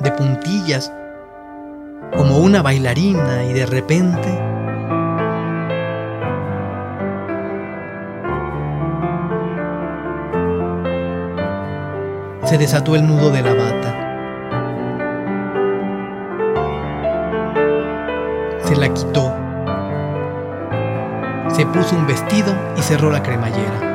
de 0.00 0.10
puntillas, 0.10 0.92
como 2.14 2.36
una 2.36 2.60
bailarina 2.60 3.44
y 3.44 3.54
de 3.54 3.64
repente 3.64 4.55
se 12.46 12.58
desató 12.58 12.94
el 12.94 13.04
nudo 13.04 13.30
de 13.30 13.42
la 13.42 13.54
bata. 13.54 14.02
Se 18.64 18.76
la 18.76 18.94
quitó. 18.94 19.34
Se 21.52 21.66
puso 21.66 21.96
un 21.96 22.06
vestido 22.06 22.54
y 22.76 22.82
cerró 22.82 23.10
la 23.10 23.22
cremallera. 23.22 23.94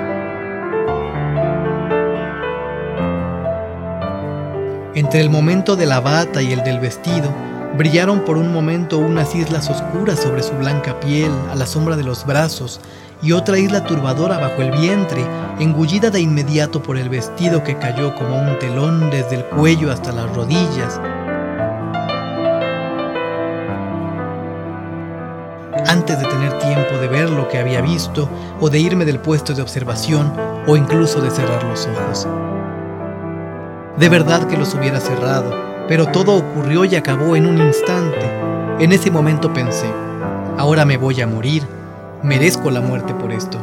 Entre 4.96 5.22
el 5.22 5.30
momento 5.30 5.78
de 5.78 5.86
la 5.86 6.02
bata 6.02 6.42
y 6.42 6.52
el 6.52 6.64
del 6.64 6.82
vestido, 6.82 7.30
brillaron 7.78 8.26
por 8.26 8.36
un 8.36 8.52
momento 8.52 8.98
unas 8.98 9.34
islas 9.34 9.70
oscuras 9.70 10.20
sobre 10.20 10.44
su 10.44 10.54
blanca 10.56 11.00
piel, 11.00 11.32
a 11.50 11.56
la 11.56 11.66
sombra 11.66 11.96
de 11.96 12.04
los 12.04 12.26
brazos, 12.26 12.82
y 13.22 13.34
otra 13.34 13.58
isla 13.60 13.84
turbadora 13.84 14.38
bajo 14.38 14.62
el 14.62 14.72
vientre, 14.72 15.24
engullida 15.60 16.10
de 16.10 16.22
inmediato 16.22 16.82
por 16.82 16.98
el 16.98 17.10
vestido 17.10 17.64
que 17.64 17.78
cayó 17.78 18.16
como 18.16 18.36
un 18.36 18.58
telón 18.58 19.10
desde 19.12 19.36
el 19.36 19.46
cuello 19.46 19.92
hasta 19.92 20.12
las 20.12 20.34
rodillas. 20.36 21.00
Antes 25.88 26.20
de 26.20 26.26
tener 26.26 26.58
tiempo 26.60 26.98
de 27.00 27.08
ver 27.08 27.30
lo 27.30 27.48
que 27.48 27.60
había 27.60 27.82
visto, 27.82 28.30
o 28.60 28.70
de 28.70 28.80
irme 28.80 29.06
del 29.06 29.20
puesto 29.20 29.54
de 29.54 29.62
observación, 29.62 30.34
o 30.68 30.76
incluso 30.78 31.22
de 31.22 31.30
cerrar 31.30 31.64
los 31.64 31.88
ojos. 31.88 32.28
De 33.98 34.10
verdad 34.10 34.48
que 34.48 34.58
los 34.58 34.74
hubiera 34.74 35.00
cerrado, 35.00 35.54
pero 35.88 36.08
todo 36.08 36.38
ocurrió 36.38 36.86
y 36.86 36.96
acabó 36.96 37.36
en 37.36 37.46
un 37.46 37.58
instante. 37.60 38.26
En 38.80 38.94
ese 38.94 39.12
momento 39.12 39.52
pensé, 39.54 39.92
ahora 40.58 40.86
me 40.86 40.98
voy 40.98 41.22
a 41.22 41.28
morir 41.28 41.81
Merezco 42.24 42.70
la 42.70 42.82
muerte 42.82 43.16
por 43.16 43.32
esto. 43.32 43.58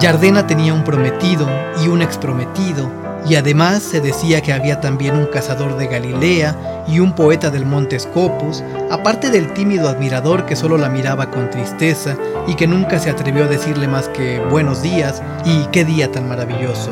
Yardena 0.00 0.46
tenía 0.48 0.74
un 0.74 0.82
prometido 0.82 1.48
y 1.84 1.86
un 1.86 2.02
exprometido, 2.02 2.90
y 3.28 3.36
además 3.36 3.82
se 3.82 4.00
decía 4.00 4.40
que 4.40 4.52
había 4.52 4.80
también 4.80 5.16
un 5.16 5.26
cazador 5.26 5.76
de 5.76 5.86
Galilea 5.86 6.84
y 6.88 6.98
un 6.98 7.14
poeta 7.14 7.50
del 7.50 7.64
monte 7.64 7.98
Scopus, 7.98 8.64
aparte 8.90 9.30
del 9.30 9.52
tímido 9.52 9.88
admirador 9.88 10.46
que 10.46 10.56
solo 10.56 10.78
la 10.78 10.88
miraba 10.88 11.30
con 11.30 11.48
tristeza 11.50 12.16
y 12.48 12.56
que 12.56 12.66
nunca 12.66 12.98
se 12.98 13.08
atrevió 13.08 13.44
a 13.44 13.48
decirle 13.48 13.86
más 13.86 14.08
que 14.08 14.40
buenos 14.50 14.82
días 14.82 15.22
y 15.44 15.64
qué 15.66 15.84
día 15.84 16.10
tan 16.10 16.28
maravilloso. 16.28 16.90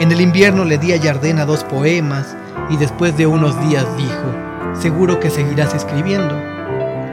En 0.00 0.12
el 0.12 0.20
invierno 0.20 0.64
le 0.64 0.78
di 0.78 0.92
a 0.92 0.96
Yardena 0.96 1.44
dos 1.44 1.64
poemas 1.64 2.36
y 2.70 2.76
después 2.76 3.16
de 3.16 3.26
unos 3.26 3.60
días 3.68 3.84
dijo, 3.96 4.80
seguro 4.80 5.18
que 5.18 5.28
seguirás 5.28 5.74
escribiendo. 5.74 6.40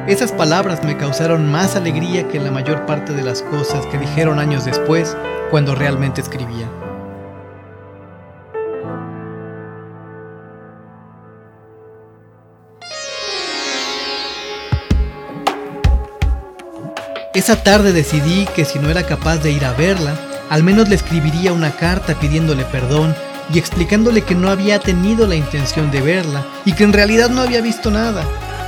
Esas 0.06 0.32
palabras 0.32 0.84
me 0.84 0.96
causaron 0.96 1.52
más 1.52 1.76
alegría 1.76 2.28
que 2.28 2.40
la 2.40 2.52
mayor 2.52 2.86
parte 2.86 3.14
de 3.14 3.24
las 3.24 3.42
cosas 3.42 3.88
que 3.88 3.98
dijeron 3.98 4.38
años 4.38 4.66
después 4.66 5.18
cuando 5.50 5.74
realmente 5.74 6.22
escribía. 6.22 6.70
Esa 17.34 17.64
tarde 17.64 17.94
decidí 17.94 18.46
que 18.56 18.64
si 18.64 18.78
no 18.78 18.92
era 18.92 19.08
capaz 19.08 19.38
de 19.38 19.52
ir 19.52 19.66
a 19.66 19.74
verla, 19.74 20.14
al 20.50 20.64
menos 20.64 20.90
le 20.90 20.96
escribiría 20.96 21.54
una 21.54 21.72
carta 21.76 22.20
pidiéndole 22.20 22.66
perdón 22.66 23.16
y 23.54 23.60
explicándole 23.60 24.22
que 24.22 24.36
no 24.36 24.50
había 24.50 24.80
tenido 24.80 25.28
la 25.28 25.36
intención 25.36 25.92
de 25.92 26.02
verla 26.02 26.46
y 26.66 26.74
que 26.74 26.84
en 26.84 26.94
realidad 26.94 27.30
no 27.30 27.42
había 27.42 27.62
visto 27.62 27.92
nada. 27.92 28.24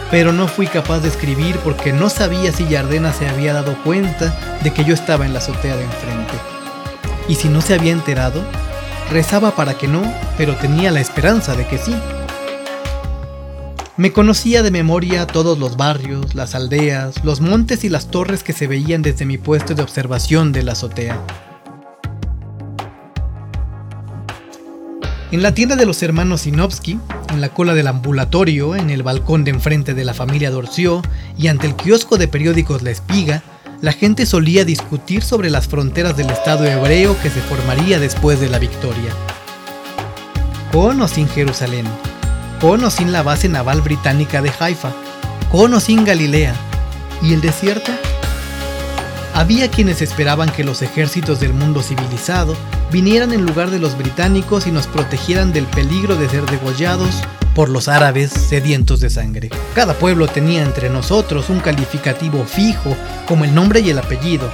Pero 0.09 0.31
no 0.31 0.47
fui 0.47 0.67
capaz 0.67 0.99
de 0.99 1.09
escribir 1.09 1.57
porque 1.57 1.91
no 1.91 2.09
sabía 2.09 2.51
si 2.51 2.65
Yardena 2.67 3.11
se 3.11 3.27
había 3.27 3.53
dado 3.53 3.75
cuenta 3.83 4.33
de 4.63 4.71
que 4.71 4.85
yo 4.85 4.93
estaba 4.93 5.25
en 5.25 5.33
la 5.33 5.39
azotea 5.39 5.75
de 5.75 5.83
enfrente. 5.83 6.33
Y 7.27 7.35
si 7.35 7.49
no 7.49 7.61
se 7.61 7.73
había 7.73 7.91
enterado, 7.91 8.41
rezaba 9.11 9.51
para 9.55 9.73
que 9.73 9.87
no, 9.87 10.01
pero 10.37 10.55
tenía 10.55 10.91
la 10.91 11.01
esperanza 11.01 11.55
de 11.55 11.67
que 11.67 11.77
sí. 11.77 11.93
Me 13.97 14.13
conocía 14.13 14.61
de 14.61 14.71
memoria 14.71 15.27
todos 15.27 15.57
los 15.57 15.75
barrios, 15.75 16.35
las 16.35 16.55
aldeas, 16.55 17.25
los 17.25 17.41
montes 17.41 17.83
y 17.83 17.89
las 17.89 18.07
torres 18.07 18.43
que 18.43 18.53
se 18.53 18.67
veían 18.67 19.01
desde 19.01 19.25
mi 19.25 19.37
puesto 19.37 19.73
de 19.73 19.81
observación 19.81 20.51
de 20.51 20.63
la 20.63 20.73
azotea. 20.73 21.19
En 25.29 25.41
la 25.41 25.53
tienda 25.53 25.75
de 25.75 25.85
los 25.85 26.01
hermanos 26.03 26.41
Sinovsky, 26.41 26.99
en 27.31 27.41
la 27.41 27.49
cola 27.49 27.73
del 27.73 27.87
ambulatorio, 27.87 28.77
en 28.77 28.89
el 28.89 29.03
balcón 29.03 29.43
de 29.43 29.51
enfrente 29.51 29.93
de 29.93 30.05
la 30.05 30.13
familia 30.13 30.51
Dorció 30.51 31.01
y 31.37 31.47
ante 31.47 31.67
el 31.67 31.75
kiosco 31.75 32.17
de 32.17 32.29
periódicos 32.29 32.81
La 32.81 32.91
Espiga, 32.91 33.43
la 33.81 33.91
gente 33.91 34.25
solía 34.25 34.63
discutir 34.63 35.21
sobre 35.21 35.49
las 35.49 35.67
fronteras 35.67 36.15
del 36.15 36.29
Estado 36.29 36.63
hebreo 36.63 37.19
que 37.21 37.29
se 37.29 37.41
formaría 37.41 37.99
después 37.99 38.39
de 38.39 38.47
la 38.47 38.57
victoria. 38.57 39.11
Con 40.71 41.01
o 41.01 41.09
sin 41.09 41.27
Jerusalén, 41.27 41.85
con 42.61 42.81
o 42.85 42.89
sin 42.89 43.11
la 43.11 43.21
base 43.21 43.49
naval 43.49 43.81
británica 43.81 44.41
de 44.41 44.51
Haifa, 44.57 44.93
con 45.51 45.73
o 45.73 45.81
sin 45.81 46.05
Galilea, 46.05 46.55
¿y 47.21 47.33
el 47.33 47.41
desierto? 47.41 47.91
Había 49.37 49.69
quienes 49.69 50.01
esperaban 50.01 50.49
que 50.49 50.63
los 50.63 50.81
ejércitos 50.81 51.39
del 51.39 51.53
mundo 51.53 51.83
civilizado 51.83 52.55
vinieran 52.91 53.33
en 53.33 53.45
lugar 53.45 53.69
de 53.69 53.77
los 53.77 53.95
británicos 53.95 54.65
y 54.65 54.71
nos 54.71 54.87
protegieran 54.87 55.53
del 55.53 55.67
peligro 55.67 56.15
de 56.15 56.27
ser 56.27 56.43
degollados 56.47 57.21
por 57.53 57.69
los 57.69 57.87
árabes 57.87 58.31
sedientos 58.31 58.99
de 58.99 59.11
sangre. 59.11 59.51
Cada 59.75 59.93
pueblo 59.93 60.25
tenía 60.25 60.63
entre 60.63 60.89
nosotros 60.89 61.51
un 61.51 61.59
calificativo 61.59 62.45
fijo, 62.45 62.97
como 63.27 63.45
el 63.45 63.53
nombre 63.53 63.81
y 63.81 63.91
el 63.91 63.99
apellido. 63.99 64.49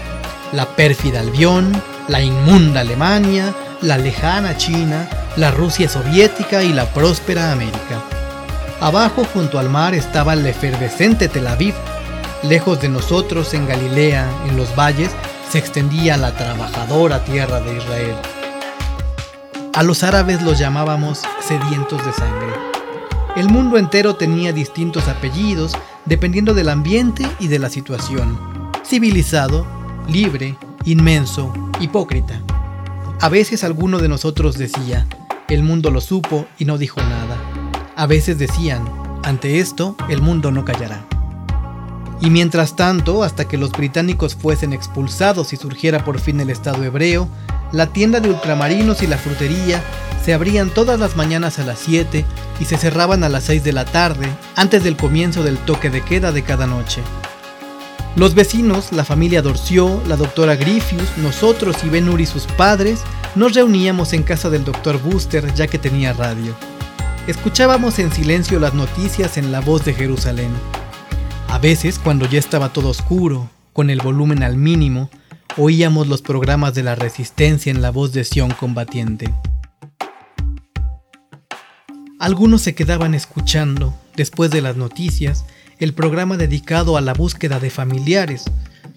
La 0.52 0.66
pérfida 0.76 1.22
Albión, 1.22 1.72
la 2.10 2.22
inmunda 2.22 2.82
Alemania, 2.82 3.56
la 3.82 3.98
lejana 3.98 4.58
China, 4.58 5.08
la 5.38 5.52
Rusia 5.52 5.88
soviética 5.88 6.62
y 6.62 6.74
la 6.74 6.88
próspera 6.88 7.54
América. 7.54 8.04
Abajo, 8.82 9.26
junto 9.34 9.60
al 9.60 9.70
mar, 9.70 9.96
estaba 9.96 10.34
el 10.34 10.46
efervescente 10.46 11.30
Tel 11.30 11.48
Aviv, 11.48 11.74
Lejos 12.44 12.82
de 12.82 12.90
nosotros, 12.90 13.54
en 13.54 13.66
Galilea, 13.66 14.30
en 14.50 14.58
los 14.58 14.76
valles, 14.76 15.12
se 15.50 15.60
extendía 15.60 16.18
la 16.18 16.36
trabajadora 16.36 17.24
tierra 17.24 17.62
de 17.62 17.78
Israel. 17.78 18.16
A 19.74 19.82
los 19.82 20.04
árabes 20.04 20.42
los 20.42 20.60
llamábamos 20.60 21.22
sedientos 21.40 22.06
de 22.06 22.12
sangre. 22.12 22.54
El 23.38 23.50
mundo 23.50 23.78
entero 23.78 24.16
tenía 24.16 24.52
distintos 24.52 25.08
apellidos 25.08 25.72
dependiendo 26.06 26.54
del 26.54 26.68
ambiente 26.68 27.26
y 27.40 27.48
de 27.48 27.60
la 27.60 27.70
situación. 27.70 28.38
civilizado, 28.86 29.66
libre, 30.10 30.58
inmenso, 30.84 31.54
hipócrita. 31.80 32.42
A 33.22 33.30
veces 33.30 33.64
alguno 33.64 34.00
de 34.00 34.10
nosotros 34.10 34.58
decía, 34.58 35.08
el 35.48 35.64
mundo 35.64 35.92
lo 35.92 36.02
supo 36.02 36.46
y 36.60 36.66
no 36.66 36.78
dijo 36.78 37.00
nada. 37.02 37.38
A 37.96 38.06
veces 38.06 38.38
decían, 38.38 38.84
ante 39.24 39.60
esto, 39.60 39.96
el 40.10 40.22
mundo 40.22 40.52
no 40.52 40.66
callará. 40.66 41.06
Y 42.22 42.30
mientras 42.30 42.76
tanto, 42.76 43.24
hasta 43.24 43.48
que 43.48 43.58
los 43.58 43.72
británicos 43.72 44.36
fuesen 44.36 44.74
expulsados 44.74 45.54
y 45.54 45.58
surgiera 45.58 46.06
por 46.06 46.20
fin 46.20 46.40
el 46.40 46.50
Estado 46.50 46.84
hebreo, 46.84 47.28
la 47.72 47.88
tienda 47.88 48.20
de 48.20 48.30
ultramarinos 48.30 49.02
y 49.02 49.08
la 49.08 49.18
frutería 49.18 49.82
se 50.24 50.34
abrían 50.34 50.70
todas 50.70 51.00
las 51.00 51.18
mañanas 51.18 51.60
a 51.60 51.66
las 51.66 51.80
7 51.80 52.24
y 52.60 52.66
se 52.66 52.78
cerraban 52.78 53.24
a 53.24 53.30
las 53.30 53.44
6 53.46 53.64
de 53.64 53.74
la 53.74 53.84
tarde, 53.84 54.28
antes 54.56 54.84
del 54.84 54.96
comienzo 54.96 55.44
del 55.44 55.58
toque 55.58 55.90
de 55.90 56.02
queda 56.02 56.32
de 56.32 56.44
cada 56.44 56.66
noche. 56.66 57.02
Los 58.16 58.36
vecinos, 58.36 58.92
la 58.92 59.04
familia 59.04 59.42
Dorció, 59.42 60.02
la 60.08 60.16
doctora 60.16 60.56
Griffius, 60.56 61.18
nosotros 61.18 61.78
y 61.84 61.90
Ben 61.90 62.08
y 62.20 62.26
sus 62.28 62.46
padres 62.46 63.02
nos 63.36 63.56
reuníamos 63.56 64.14
en 64.14 64.22
casa 64.22 64.52
del 64.52 64.64
doctor 64.64 65.02
Booster 65.02 65.52
ya 65.56 65.66
que 65.66 65.80
tenía 65.80 66.14
radio. 66.14 66.54
Escuchábamos 67.26 67.98
en 67.98 68.12
silencio 68.12 68.60
las 68.60 68.76
noticias 68.76 69.38
en 69.38 69.52
la 69.52 69.62
voz 69.62 69.84
de 69.84 69.96
Jerusalén. 69.96 70.52
A 71.54 71.60
veces, 71.60 72.00
cuando 72.00 72.28
ya 72.28 72.40
estaba 72.40 72.74
todo 72.74 72.90
oscuro, 72.90 73.48
con 73.74 73.92
el 73.92 74.00
volumen 74.00 74.42
al 74.42 74.58
mínimo, 74.58 75.12
oíamos 75.56 76.08
los 76.08 76.24
programas 76.24 76.74
de 76.74 76.82
la 76.82 76.96
resistencia 76.96 77.70
en 77.70 77.84
la 77.84 77.92
voz 77.92 78.12
de 78.12 78.24
Sion 78.24 78.50
combatiente. 78.50 79.32
Algunos 82.20 82.64
se 82.64 82.74
quedaban 82.74 83.14
escuchando, 83.14 83.94
después 84.16 84.50
de 84.50 84.64
las 84.64 84.78
noticias, 84.78 85.46
el 85.78 85.94
programa 85.94 86.38
dedicado 86.38 86.98
a 86.98 87.02
la 87.02 87.14
búsqueda 87.14 87.60
de 87.60 87.70
familiares, 87.70 88.46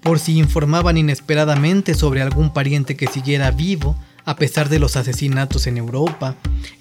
por 0.01 0.19
si 0.19 0.39
informaban 0.39 0.97
inesperadamente 0.97 1.93
sobre 1.93 2.23
algún 2.23 2.55
pariente 2.55 2.97
que 2.97 3.07
siguiera 3.07 3.51
vivo 3.51 3.99
a 4.25 4.37
pesar 4.37 4.71
de 4.71 4.79
los 4.79 4.97
asesinatos 4.97 5.67
en 5.67 5.77
Europa 5.77 6.37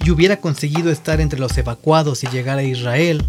y 0.06 0.10
hubiera 0.12 0.38
conseguido 0.38 0.90
estar 0.90 1.20
entre 1.20 1.38
los 1.38 1.58
evacuados 1.58 2.24
y 2.24 2.28
llegar 2.28 2.60
a 2.60 2.64
Israel, 2.64 3.26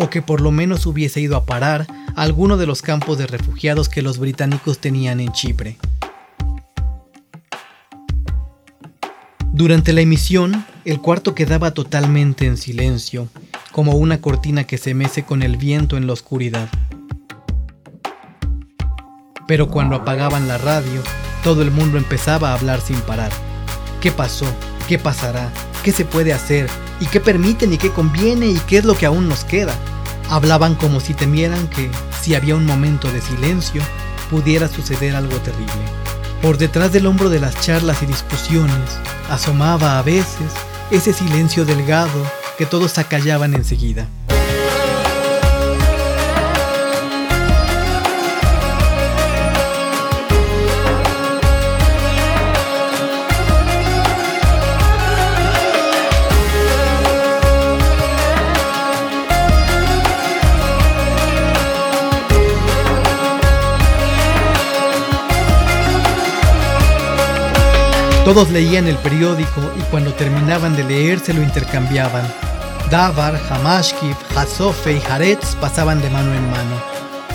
o 0.00 0.08
que 0.08 0.22
por 0.22 0.40
lo 0.40 0.50
menos 0.50 0.86
hubiese 0.86 1.20
ido 1.20 1.36
a 1.36 1.44
parar 1.44 1.86
a 2.16 2.22
alguno 2.22 2.56
de 2.56 2.66
los 2.66 2.80
campos 2.80 3.18
de 3.18 3.26
refugiados 3.26 3.90
que 3.90 4.00
los 4.00 4.18
británicos 4.18 4.78
tenían 4.78 5.20
en 5.20 5.30
Chipre. 5.32 5.76
Durante 9.52 9.92
la 9.92 10.00
emisión, 10.00 10.64
el 10.86 11.02
cuarto 11.02 11.34
quedaba 11.34 11.72
totalmente 11.72 12.46
en 12.46 12.56
silencio, 12.56 13.28
como 13.72 13.92
una 13.92 14.22
cortina 14.22 14.64
que 14.64 14.78
se 14.78 14.94
mece 14.94 15.24
con 15.24 15.42
el 15.42 15.58
viento 15.58 15.98
en 15.98 16.06
la 16.06 16.14
oscuridad. 16.14 16.70
Pero 19.46 19.68
cuando 19.68 19.96
apagaban 19.96 20.48
la 20.48 20.56
radio, 20.56 21.02
todo 21.44 21.60
el 21.60 21.70
mundo 21.70 21.98
empezaba 21.98 22.50
a 22.50 22.54
hablar 22.54 22.80
sin 22.80 22.98
parar. 23.02 23.32
¿Qué 24.00 24.10
pasó? 24.10 24.46
¿Qué 24.88 24.98
pasará? 24.98 25.52
¿Qué 25.82 25.92
se 25.92 26.04
puede 26.04 26.34
hacer? 26.34 26.68
¿Y 27.00 27.06
qué 27.06 27.20
permiten 27.20 27.72
y 27.72 27.78
qué 27.78 27.90
conviene 27.90 28.48
y 28.48 28.58
qué 28.66 28.78
es 28.78 28.84
lo 28.84 28.94
que 28.94 29.06
aún 29.06 29.28
nos 29.28 29.44
queda? 29.44 29.74
Hablaban 30.28 30.74
como 30.74 31.00
si 31.00 31.14
temieran 31.14 31.68
que, 31.68 31.90
si 32.20 32.34
había 32.34 32.54
un 32.54 32.66
momento 32.66 33.10
de 33.10 33.22
silencio, 33.22 33.82
pudiera 34.28 34.68
suceder 34.68 35.16
algo 35.16 35.38
terrible. 35.38 35.72
Por 36.42 36.58
detrás 36.58 36.92
del 36.92 37.06
hombro 37.06 37.30
de 37.30 37.40
las 37.40 37.58
charlas 37.60 38.02
y 38.02 38.06
discusiones, 38.06 38.90
asomaba 39.30 39.98
a 39.98 40.02
veces 40.02 40.52
ese 40.90 41.14
silencio 41.14 41.64
delgado 41.64 42.30
que 42.58 42.66
todos 42.66 42.98
acallaban 42.98 43.54
enseguida. 43.54 44.06
Todos 68.32 68.50
leían 68.50 68.86
el 68.86 68.94
periódico 68.98 69.60
y 69.76 69.80
cuando 69.90 70.14
terminaban 70.14 70.76
de 70.76 70.84
leer 70.84 71.18
se 71.18 71.34
lo 71.34 71.42
intercambiaban. 71.42 72.22
Davar, 72.88 73.36
Hamashkif, 73.50 74.16
Hasofe 74.36 74.92
y 74.92 75.00
Haaretz 75.00 75.56
pasaban 75.56 76.00
de 76.00 76.10
mano 76.10 76.32
en 76.32 76.48
mano. 76.48 76.80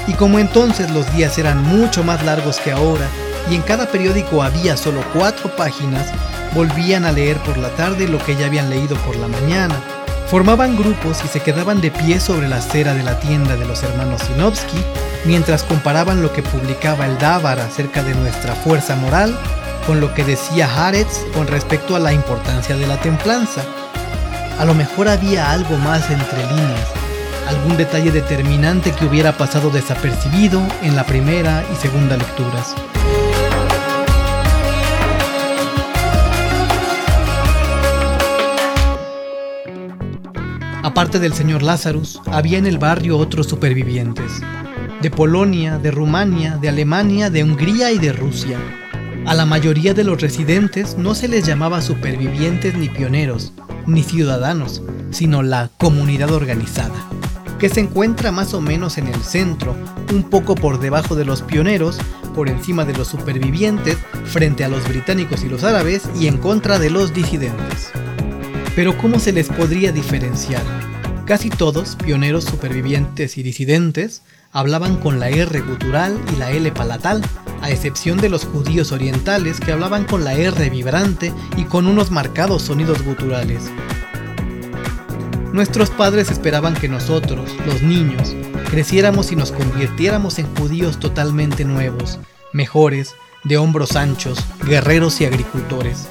Y 0.08 0.14
como 0.14 0.40
entonces 0.40 0.90
los 0.92 1.14
días 1.14 1.38
eran 1.38 1.62
mucho 1.64 2.02
más 2.06 2.24
largos 2.24 2.60
que 2.60 2.72
ahora 2.72 3.10
y 3.52 3.56
en 3.56 3.62
cada 3.64 3.88
periódico 3.88 4.42
había 4.42 4.78
solo 4.78 5.04
cuatro 5.14 5.54
páginas, 5.58 6.14
volvían 6.54 7.04
a 7.04 7.12
leer 7.12 7.40
por 7.40 7.58
la 7.58 7.72
tarde 7.72 8.08
lo 8.08 8.18
que 8.20 8.38
ya 8.38 8.46
habían 8.46 8.70
leído 8.70 8.96
por 9.00 9.18
la 9.18 9.28
mañana. 9.28 9.76
Formaban 10.32 10.78
grupos 10.78 11.22
y 11.26 11.28
se 11.28 11.42
quedaban 11.42 11.82
de 11.82 11.92
pie 11.92 12.22
sobre 12.22 12.48
la 12.48 12.60
acera 12.60 12.94
de 12.94 13.04
la 13.04 13.20
tienda 13.20 13.58
de 13.58 13.66
los 13.66 13.84
hermanos 13.84 14.22
Sinovsky 14.22 14.82
mientras 15.26 15.64
comparaban 15.64 16.22
lo 16.22 16.32
que 16.32 16.42
publicaba 16.42 17.06
el 17.06 17.18
Davar 17.18 17.60
acerca 17.60 18.02
de 18.02 18.16
nuestra 18.16 18.56
fuerza 18.56 18.96
moral 18.96 19.38
con 19.86 20.02
lo 20.02 20.14
que 20.14 20.24
decía 20.24 20.68
Haaretz 20.68 21.26
con 21.34 21.48
respecto 21.48 21.96
a 21.96 22.00
la 22.00 22.14
importancia 22.14 22.76
de 22.76 22.88
la 22.88 23.00
templanza. 23.00 23.62
A 24.60 24.66
lo 24.66 24.74
mejor 24.74 25.08
había 25.08 25.52
algo 25.52 25.78
más 25.78 26.10
entre 26.10 26.40
líneas, 26.40 26.88
algún 27.48 27.78
detalle 27.78 28.12
determinante 28.12 28.92
que 28.92 29.06
hubiera 29.06 29.38
pasado 29.38 29.70
desapercibido 29.70 30.62
en 30.82 30.96
la 30.96 31.06
primera 31.06 31.64
y 31.72 31.76
segunda 31.76 32.18
lecturas. 32.18 32.74
Aparte 40.84 41.20
del 41.20 41.34
señor 41.34 41.64
Lazarus, 41.64 42.22
había 42.28 42.58
en 42.58 42.68
el 42.68 42.78
barrio 42.78 43.18
otros 43.18 43.48
supervivientes, 43.48 44.42
de 45.02 45.12
Polonia, 45.12 45.78
de 45.78 45.92
Rumania, 45.92 46.58
de 46.58 46.70
Alemania, 46.70 47.30
de 47.30 47.44
Hungría 47.44 47.92
y 47.92 47.98
de 47.98 48.14
Rusia. 48.14 48.58
A 49.26 49.34
la 49.34 49.48
mayoría 49.48 49.96
de 49.96 50.04
los 50.04 50.22
residentes 50.22 50.98
no 51.00 51.16
se 51.16 51.28
les 51.28 51.48
llamaba 51.48 51.82
supervivientes 51.82 52.76
ni 52.76 52.90
pioneros, 52.90 53.54
ni 53.88 54.04
ciudadanos, 54.04 54.84
sino 55.10 55.42
la 55.42 55.72
comunidad 55.78 56.32
organizada, 56.32 56.94
que 57.58 57.70
se 57.70 57.80
encuentra 57.80 58.32
más 58.32 58.54
o 58.54 58.62
menos 58.62 59.00
en 59.00 59.08
el 59.08 59.24
centro, 59.24 59.76
un 60.14 60.30
poco 60.30 60.54
por 60.54 60.80
debajo 60.80 61.16
de 61.16 61.26
los 61.26 61.42
pioneros, 61.42 61.98
por 62.36 62.50
encima 62.50 62.86
de 62.86 62.94
los 62.94 63.08
supervivientes, 63.08 63.98
frente 64.26 64.64
a 64.64 64.70
los 64.70 64.88
británicos 64.88 65.44
y 65.44 65.50
los 65.50 65.64
árabes 65.64 66.04
y 66.20 66.28
en 66.28 66.38
contra 66.38 66.78
de 66.78 66.92
los 66.92 67.12
disidentes. 67.12 67.90
Pero 68.76 68.96
¿cómo 68.96 69.18
se 69.18 69.34
les 69.34 69.50
podría 69.50 69.92
diferenciar? 69.92 70.62
Casi 71.26 71.50
todos, 71.50 71.96
pioneros, 71.96 72.44
supervivientes 72.44 73.40
y 73.40 73.44
disidentes, 73.44 74.22
hablaban 74.56 74.96
con 74.96 75.20
la 75.20 75.30
R 75.30 75.60
gutural 75.62 76.18
y 76.34 76.38
la 76.38 76.50
L 76.50 76.72
palatal, 76.72 77.22
a 77.62 77.70
excepción 77.70 78.18
de 78.18 78.30
los 78.30 78.46
judíos 78.46 78.94
orientales 78.94 79.60
que 79.60 79.74
hablaban 79.74 80.06
con 80.06 80.24
la 80.24 80.34
R 80.34 80.70
vibrante 80.70 81.34
y 81.58 81.66
con 81.66 81.88
unos 81.88 82.10
marcados 82.10 82.62
sonidos 82.62 83.04
guturales. 83.04 83.70
Nuestros 85.52 85.90
padres 85.90 86.32
esperaban 86.32 86.74
que 86.74 86.88
nosotros, 86.88 87.54
los 87.66 87.82
niños, 87.82 88.34
creciéramos 88.70 89.34
y 89.34 89.36
nos 89.36 89.52
convirtiéramos 89.52 90.40
en 90.40 90.48
judíos 90.56 91.00
totalmente 91.02 91.66
nuevos, 91.66 92.18
mejores, 92.54 93.14
de 93.44 93.58
hombros 93.58 93.98
anchos, 93.98 94.40
guerreros 94.66 95.20
y 95.20 95.26
agricultores. 95.26 96.08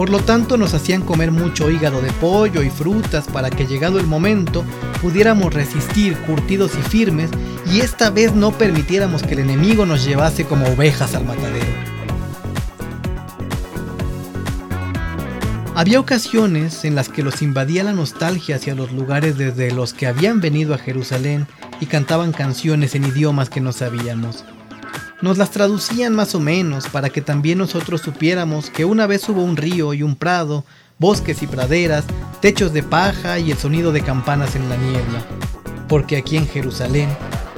Por 0.00 0.08
lo 0.08 0.20
tanto 0.20 0.56
nos 0.56 0.72
hacían 0.72 1.02
comer 1.02 1.30
mucho 1.30 1.70
hígado 1.70 2.00
de 2.00 2.10
pollo 2.12 2.62
y 2.62 2.70
frutas 2.70 3.26
para 3.26 3.50
que 3.50 3.66
llegado 3.66 4.00
el 4.00 4.06
momento 4.06 4.64
pudiéramos 5.02 5.52
resistir 5.52 6.16
curtidos 6.20 6.72
y 6.74 6.80
firmes 6.88 7.28
y 7.70 7.80
esta 7.80 8.08
vez 8.08 8.34
no 8.34 8.50
permitiéramos 8.50 9.22
que 9.22 9.34
el 9.34 9.40
enemigo 9.40 9.84
nos 9.84 10.02
llevase 10.02 10.46
como 10.46 10.66
ovejas 10.68 11.14
al 11.14 11.26
matadero. 11.26 11.66
Había 15.74 16.00
ocasiones 16.00 16.86
en 16.86 16.94
las 16.94 17.10
que 17.10 17.22
los 17.22 17.42
invadía 17.42 17.84
la 17.84 17.92
nostalgia 17.92 18.56
hacia 18.56 18.74
los 18.74 18.92
lugares 18.92 19.36
desde 19.36 19.70
los 19.70 19.92
que 19.92 20.06
habían 20.06 20.40
venido 20.40 20.72
a 20.72 20.78
Jerusalén 20.78 21.46
y 21.78 21.84
cantaban 21.84 22.32
canciones 22.32 22.94
en 22.94 23.04
idiomas 23.04 23.50
que 23.50 23.60
no 23.60 23.74
sabíamos. 23.74 24.46
Nos 25.22 25.36
las 25.36 25.50
traducían 25.50 26.14
más 26.14 26.34
o 26.34 26.40
menos 26.40 26.88
para 26.88 27.10
que 27.10 27.20
también 27.20 27.58
nosotros 27.58 28.00
supiéramos 28.00 28.70
que 28.70 28.86
una 28.86 29.06
vez 29.06 29.28
hubo 29.28 29.42
un 29.42 29.56
río 29.56 29.92
y 29.92 30.02
un 30.02 30.16
prado, 30.16 30.64
bosques 30.98 31.42
y 31.42 31.46
praderas, 31.46 32.04
techos 32.40 32.72
de 32.72 32.82
paja 32.82 33.38
y 33.38 33.50
el 33.50 33.58
sonido 33.58 33.92
de 33.92 34.00
campanas 34.00 34.56
en 34.56 34.70
la 34.70 34.78
niebla. 34.78 35.22
Porque 35.88 36.16
aquí 36.16 36.38
en 36.38 36.48
Jerusalén 36.48 37.10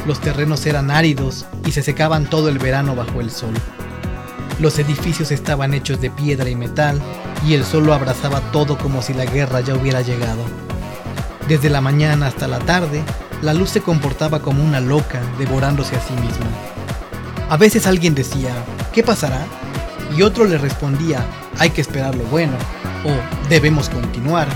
los 0.06 0.20
terrenos 0.20 0.66
eran 0.66 0.90
áridos 0.90 1.46
y 1.64 1.70
se 1.70 1.82
secaban 1.82 2.28
todo 2.28 2.48
el 2.48 2.58
verano 2.58 2.96
bajo 2.96 3.20
el 3.20 3.30
sol. 3.30 3.54
Los 4.58 4.80
edificios 4.80 5.30
estaban 5.30 5.72
hechos 5.72 6.00
de 6.00 6.10
piedra 6.10 6.50
y 6.50 6.56
metal 6.56 7.00
y 7.46 7.54
el 7.54 7.64
sol 7.64 7.86
lo 7.86 7.94
abrazaba 7.94 8.40
todo 8.50 8.76
como 8.76 9.02
si 9.02 9.14
la 9.14 9.24
guerra 9.24 9.60
ya 9.60 9.76
hubiera 9.76 10.02
llegado. 10.02 10.42
Desde 11.46 11.70
la 11.70 11.80
mañana 11.80 12.26
hasta 12.26 12.48
la 12.48 12.58
tarde, 12.58 13.04
la 13.40 13.54
luz 13.54 13.70
se 13.70 13.82
comportaba 13.82 14.40
como 14.40 14.64
una 14.64 14.80
loca, 14.80 15.20
devorándose 15.38 15.94
a 15.94 16.00
sí 16.00 16.14
misma. 16.14 16.71
A 17.52 17.58
veces 17.58 17.86
alguien 17.86 18.14
decía, 18.14 18.50
¿qué 18.94 19.02
pasará? 19.02 19.46
Y 20.16 20.22
otro 20.22 20.46
le 20.46 20.56
respondía, 20.56 21.22
hay 21.58 21.68
que 21.68 21.82
esperar 21.82 22.14
lo 22.14 22.24
bueno, 22.24 22.54
o 23.04 23.50
debemos 23.50 23.90
continuar. 23.90 24.48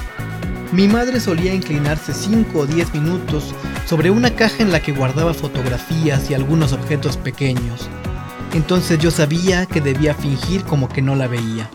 Mi 0.72 0.88
madre 0.88 1.20
solía 1.20 1.52
inclinarse 1.52 2.14
5 2.14 2.59
o 2.59 2.64
10 2.64 2.94
minutos 2.94 3.54
sobre 3.85 4.09
una 4.11 4.30
caja 4.30 4.62
en 4.62 4.72
la 4.72 4.80
que 4.80 4.92
guardaba 4.92 5.35
fotografías 5.35 6.30
y 6.30 6.35
algunos 6.35 6.72
objetos 6.72 7.18
pequeños. 7.18 7.87
Entonces 8.54 8.98
yo 8.98 9.11
sabía 9.11 9.66
que 9.66 9.82
debía 9.82 10.14
fingir 10.14 10.64
como 10.64 10.88
que 10.88 11.02
no 11.02 11.16
la 11.16 11.26
veía. 11.26 11.68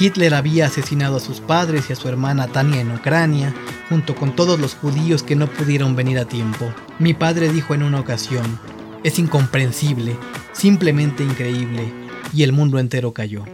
Hitler 0.00 0.34
había 0.34 0.66
asesinado 0.66 1.18
a 1.18 1.20
sus 1.20 1.38
padres 1.38 1.84
y 1.88 1.92
a 1.92 1.96
su 1.96 2.08
hermana 2.08 2.48
Tania 2.48 2.80
en 2.80 2.90
Ucrania, 2.90 3.54
junto 3.88 4.16
con 4.16 4.34
todos 4.34 4.58
los 4.58 4.74
judíos 4.74 5.22
que 5.22 5.36
no 5.36 5.46
pudieron 5.46 5.94
venir 5.94 6.18
a 6.18 6.24
tiempo. 6.24 6.74
Mi 6.98 7.14
padre 7.14 7.52
dijo 7.52 7.72
en 7.72 7.84
una 7.84 8.00
ocasión, 8.00 8.58
es 9.02 9.18
incomprensible, 9.18 10.16
simplemente 10.52 11.22
increíble, 11.22 11.92
y 12.32 12.42
el 12.42 12.52
mundo 12.52 12.78
entero 12.78 13.12
cayó. 13.12 13.44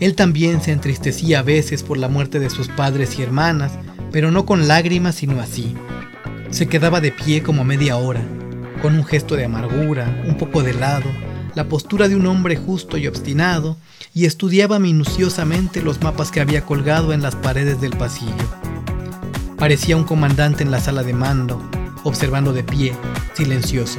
Él 0.00 0.14
también 0.14 0.62
se 0.62 0.72
entristecía 0.72 1.40
a 1.40 1.42
veces 1.42 1.82
por 1.82 1.98
la 1.98 2.08
muerte 2.08 2.38
de 2.38 2.50
sus 2.50 2.68
padres 2.68 3.18
y 3.18 3.22
hermanas, 3.22 3.72
pero 4.12 4.30
no 4.30 4.46
con 4.46 4.68
lágrimas 4.68 5.16
sino 5.16 5.40
así. 5.40 5.74
Se 6.50 6.68
quedaba 6.68 7.00
de 7.00 7.10
pie 7.10 7.42
como 7.42 7.64
media 7.64 7.96
hora, 7.96 8.22
con 8.80 8.94
un 8.94 9.04
gesto 9.04 9.34
de 9.34 9.44
amargura, 9.44 10.22
un 10.26 10.36
poco 10.36 10.62
de 10.62 10.72
lado, 10.72 11.10
la 11.54 11.68
postura 11.68 12.08
de 12.08 12.14
un 12.14 12.26
hombre 12.26 12.56
justo 12.56 12.96
y 12.96 13.08
obstinado, 13.08 13.76
y 14.14 14.26
estudiaba 14.26 14.78
minuciosamente 14.78 15.82
los 15.82 16.00
mapas 16.00 16.30
que 16.30 16.40
había 16.40 16.64
colgado 16.64 17.12
en 17.12 17.22
las 17.22 17.34
paredes 17.34 17.80
del 17.80 17.96
pasillo. 17.96 18.32
Parecía 19.56 19.96
un 19.96 20.04
comandante 20.04 20.62
en 20.62 20.70
la 20.70 20.80
sala 20.80 21.02
de 21.02 21.12
mando, 21.12 21.60
observando 22.04 22.52
de 22.52 22.62
pie, 22.62 22.92
silencioso. 23.34 23.98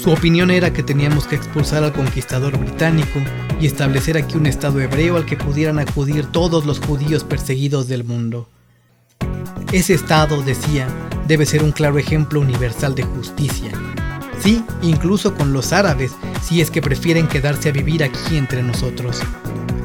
Su 0.00 0.12
opinión 0.12 0.52
era 0.52 0.72
que 0.72 0.84
teníamos 0.84 1.26
que 1.26 1.34
expulsar 1.34 1.82
al 1.82 1.92
conquistador 1.92 2.56
británico 2.56 3.20
y 3.60 3.66
establecer 3.66 4.16
aquí 4.16 4.36
un 4.36 4.46
Estado 4.46 4.80
hebreo 4.80 5.16
al 5.16 5.26
que 5.26 5.36
pudieran 5.36 5.80
acudir 5.80 6.26
todos 6.26 6.64
los 6.64 6.78
judíos 6.78 7.24
perseguidos 7.24 7.88
del 7.88 8.04
mundo. 8.04 8.48
Ese 9.72 9.94
Estado, 9.94 10.40
decía, 10.42 10.86
debe 11.26 11.46
ser 11.46 11.64
un 11.64 11.72
claro 11.72 11.98
ejemplo 11.98 12.40
universal 12.40 12.94
de 12.94 13.02
justicia. 13.02 13.72
Sí, 14.40 14.64
incluso 14.82 15.34
con 15.34 15.52
los 15.52 15.72
árabes, 15.72 16.12
si 16.42 16.60
es 16.60 16.70
que 16.70 16.80
prefieren 16.80 17.26
quedarse 17.26 17.70
a 17.70 17.72
vivir 17.72 18.04
aquí 18.04 18.36
entre 18.36 18.62
nosotros. 18.62 19.20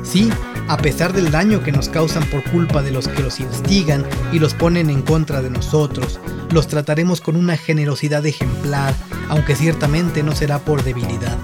Sí, 0.04 0.30
a 0.68 0.78
pesar 0.78 1.12
del 1.12 1.32
daño 1.32 1.64
que 1.64 1.72
nos 1.72 1.90
causan 1.90 2.24
por 2.26 2.44
culpa 2.44 2.84
de 2.84 2.92
los 2.92 3.08
que 3.08 3.24
los 3.24 3.40
instigan 3.40 4.06
y 4.32 4.38
los 4.38 4.54
ponen 4.54 4.92
en 4.92 5.02
contra 5.02 5.42
de 5.42 5.50
nosotros, 5.50 6.20
los 6.54 6.68
trataremos 6.68 7.20
con 7.20 7.36
una 7.36 7.58
generosidad 7.58 8.26
ejemplar, 8.26 8.94
aunque 9.28 9.56
ciertamente 9.56 10.22
no 10.22 10.36
será 10.36 10.60
por 10.60 10.84
debilidad. 10.84 11.38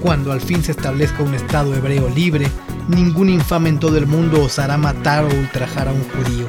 Cuando 0.00 0.30
al 0.30 0.40
fin 0.40 0.62
se 0.62 0.70
establezca 0.70 1.24
un 1.24 1.34
Estado 1.34 1.74
hebreo 1.74 2.08
libre, 2.08 2.46
ningún 2.88 3.30
infame 3.30 3.68
en 3.70 3.80
todo 3.80 3.98
el 3.98 4.06
mundo 4.06 4.42
osará 4.42 4.78
matar 4.78 5.24
o 5.24 5.28
ultrajar 5.28 5.88
a 5.88 5.92
un 5.92 6.04
judío. 6.10 6.46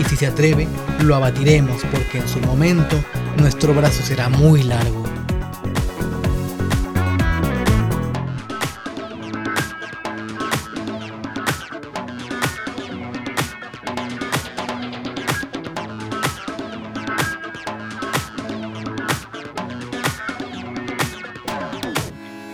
Y 0.00 0.04
si 0.04 0.16
se 0.16 0.26
atreve, 0.26 0.66
lo 1.00 1.14
abatiremos 1.14 1.82
porque 1.92 2.18
en 2.18 2.28
su 2.28 2.40
momento 2.40 2.96
nuestro 3.36 3.72
brazo 3.72 4.02
será 4.02 4.28
muy 4.28 4.64
largo. 4.64 5.01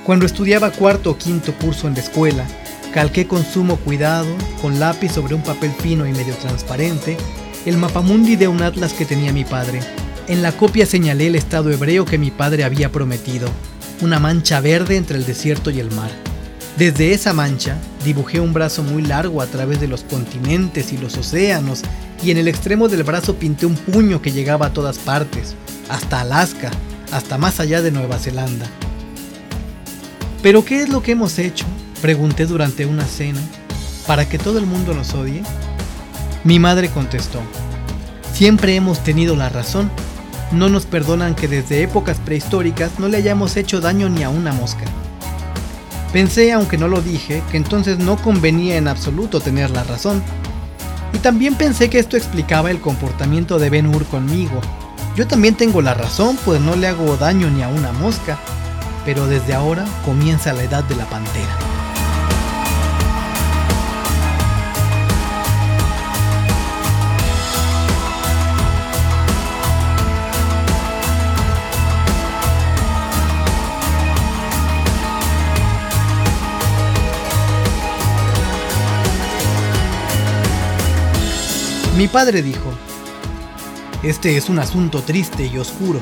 Cuando 0.09 0.25
estudiaba 0.25 0.71
cuarto 0.71 1.11
o 1.11 1.19
quinto 1.19 1.53
curso 1.53 1.87
en 1.87 1.93
la 1.93 2.01
escuela, 2.01 2.47
calqué 2.95 3.27
con 3.27 3.45
sumo 3.45 3.77
cuidado, 3.77 4.27
con 4.63 4.81
lápiz 4.81 5.13
sobre 5.13 5.35
un 5.35 5.43
papel 5.43 5.71
fino 5.71 6.07
y 6.07 6.13
medio 6.13 6.35
transparente, 6.37 7.19
el 7.67 7.77
mapamundi 7.77 8.35
de 8.35 8.49
un 8.49 8.63
atlas 8.63 8.95
que 8.95 9.05
tenía 9.05 9.35
mi 9.35 9.45
padre. 9.45 9.81
En 10.27 10.41
la 10.41 10.53
copia 10.53 10.87
señalé 10.87 11.27
el 11.27 11.35
estado 11.35 11.71
hebreo 11.71 12.07
que 12.07 12.17
mi 12.17 12.31
padre 12.31 12.65
había 12.65 12.91
prometido, 12.91 13.51
una 14.01 14.19
mancha 14.19 14.63
verde 14.63 14.97
entre 14.97 15.19
el 15.19 15.27
desierto 15.27 15.71
y 15.71 15.79
el 15.79 15.91
mar. 15.91 16.11
Desde 16.79 17.13
esa 17.13 17.35
mancha 17.35 17.77
dibujé 18.03 18.41
un 18.41 18.55
brazo 18.55 18.83
muy 18.83 19.03
largo 19.03 19.43
a 19.43 19.47
través 19.47 19.79
de 19.79 19.89
los 19.89 20.05
continentes 20.05 20.91
y 20.91 20.97
los 20.97 21.19
océanos, 21.19 21.83
y 22.23 22.31
en 22.31 22.39
el 22.39 22.49
extremo 22.49 22.89
del 22.89 23.03
brazo 23.03 23.35
pinté 23.35 23.67
un 23.67 23.75
puño 23.75 24.23
que 24.23 24.33
llegaba 24.33 24.69
a 24.69 24.73
todas 24.73 24.97
partes, 24.97 25.55
hasta 25.91 26.23
Alaska, 26.23 26.71
hasta 27.13 27.37
más 27.37 27.61
allá 27.61 27.83
de 27.83 27.91
Nueva 27.91 28.19
Zelanda. 28.19 28.71
¿Pero 30.43 30.65
qué 30.65 30.83
es 30.83 30.89
lo 30.89 31.03
que 31.03 31.13
hemos 31.13 31.39
hecho? 31.41 31.67
Pregunté 32.01 32.47
durante 32.47 32.87
una 32.87 33.05
cena. 33.05 33.41
¿Para 34.07 34.29
que 34.29 34.39
todo 34.39 34.59
el 34.59 34.67
mundo 34.67 34.95
nos 34.95 35.13
odie? 35.15 35.43
Mi 36.45 36.61
madre 36.61 36.89
contestó. 36.91 37.41
Siempre 38.33 38.77
hemos 38.77 39.03
tenido 39.03 39.35
la 39.35 39.49
razón. 39.49 39.91
No 40.53 40.69
nos 40.69 40.87
perdonan 40.87 41.35
que 41.35 41.49
desde 41.49 41.83
épocas 41.83 42.19
prehistóricas 42.19 42.93
no 43.01 43.09
le 43.09 43.17
hayamos 43.17 43.57
hecho 43.57 43.81
daño 43.81 44.09
ni 44.09 44.23
a 44.23 44.31
una 44.31 44.53
mosca. 44.53 44.85
Pensé, 46.13 46.53
aunque 46.53 46.79
no 46.79 46.87
lo 46.87 47.03
dije, 47.03 47.43
que 47.51 47.57
entonces 47.57 47.99
no 47.99 48.17
convenía 48.17 48.77
en 48.77 48.87
absoluto 48.87 49.41
tener 49.41 49.71
la 49.71 49.83
razón. 49.83 50.23
Y 51.13 51.19
también 51.19 51.57
pensé 51.57 51.91
que 51.91 51.99
esto 51.99 52.17
explicaba 52.17 52.71
el 52.71 52.81
comportamiento 52.81 53.59
de 53.59 53.71
Ben 53.71 53.93
Hur 53.93 54.05
conmigo. 54.07 54.61
Yo 55.17 55.27
también 55.27 55.57
tengo 55.57 55.83
la 55.83 55.95
razón, 55.95 56.39
pues 56.45 56.61
no 56.61 56.77
le 56.77 56.87
hago 56.87 57.17
daño 57.17 57.51
ni 57.51 57.63
a 57.63 57.69
una 57.69 57.91
mosca 57.91 58.39
pero 59.09 59.27
desde 59.27 59.55
ahora 59.55 59.87
comienza 60.05 60.53
la 60.53 60.65
edad 60.65 60.85
de 60.85 60.95
la 60.95 61.07
pantera. 61.07 61.57
Mi 81.97 82.09
padre 82.09 82.43
dijo, 82.43 82.61
este 84.03 84.37
es 84.37 84.51
un 84.51 84.59
asunto 84.59 85.01
triste 85.01 85.47
y 85.47 85.57
oscuro. 85.57 85.99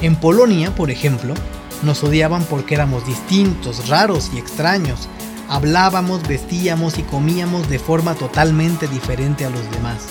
En 0.00 0.16
Polonia, 0.16 0.74
por 0.74 0.90
ejemplo, 0.90 1.34
nos 1.82 2.02
odiaban 2.04 2.44
porque 2.44 2.74
éramos 2.74 3.06
distintos, 3.06 3.88
raros 3.88 4.30
y 4.34 4.38
extraños. 4.38 5.08
Hablábamos, 5.48 6.26
vestíamos 6.26 6.98
y 6.98 7.02
comíamos 7.02 7.68
de 7.68 7.78
forma 7.78 8.14
totalmente 8.14 8.88
diferente 8.88 9.44
a 9.44 9.50
los 9.50 9.70
demás. 9.70 10.06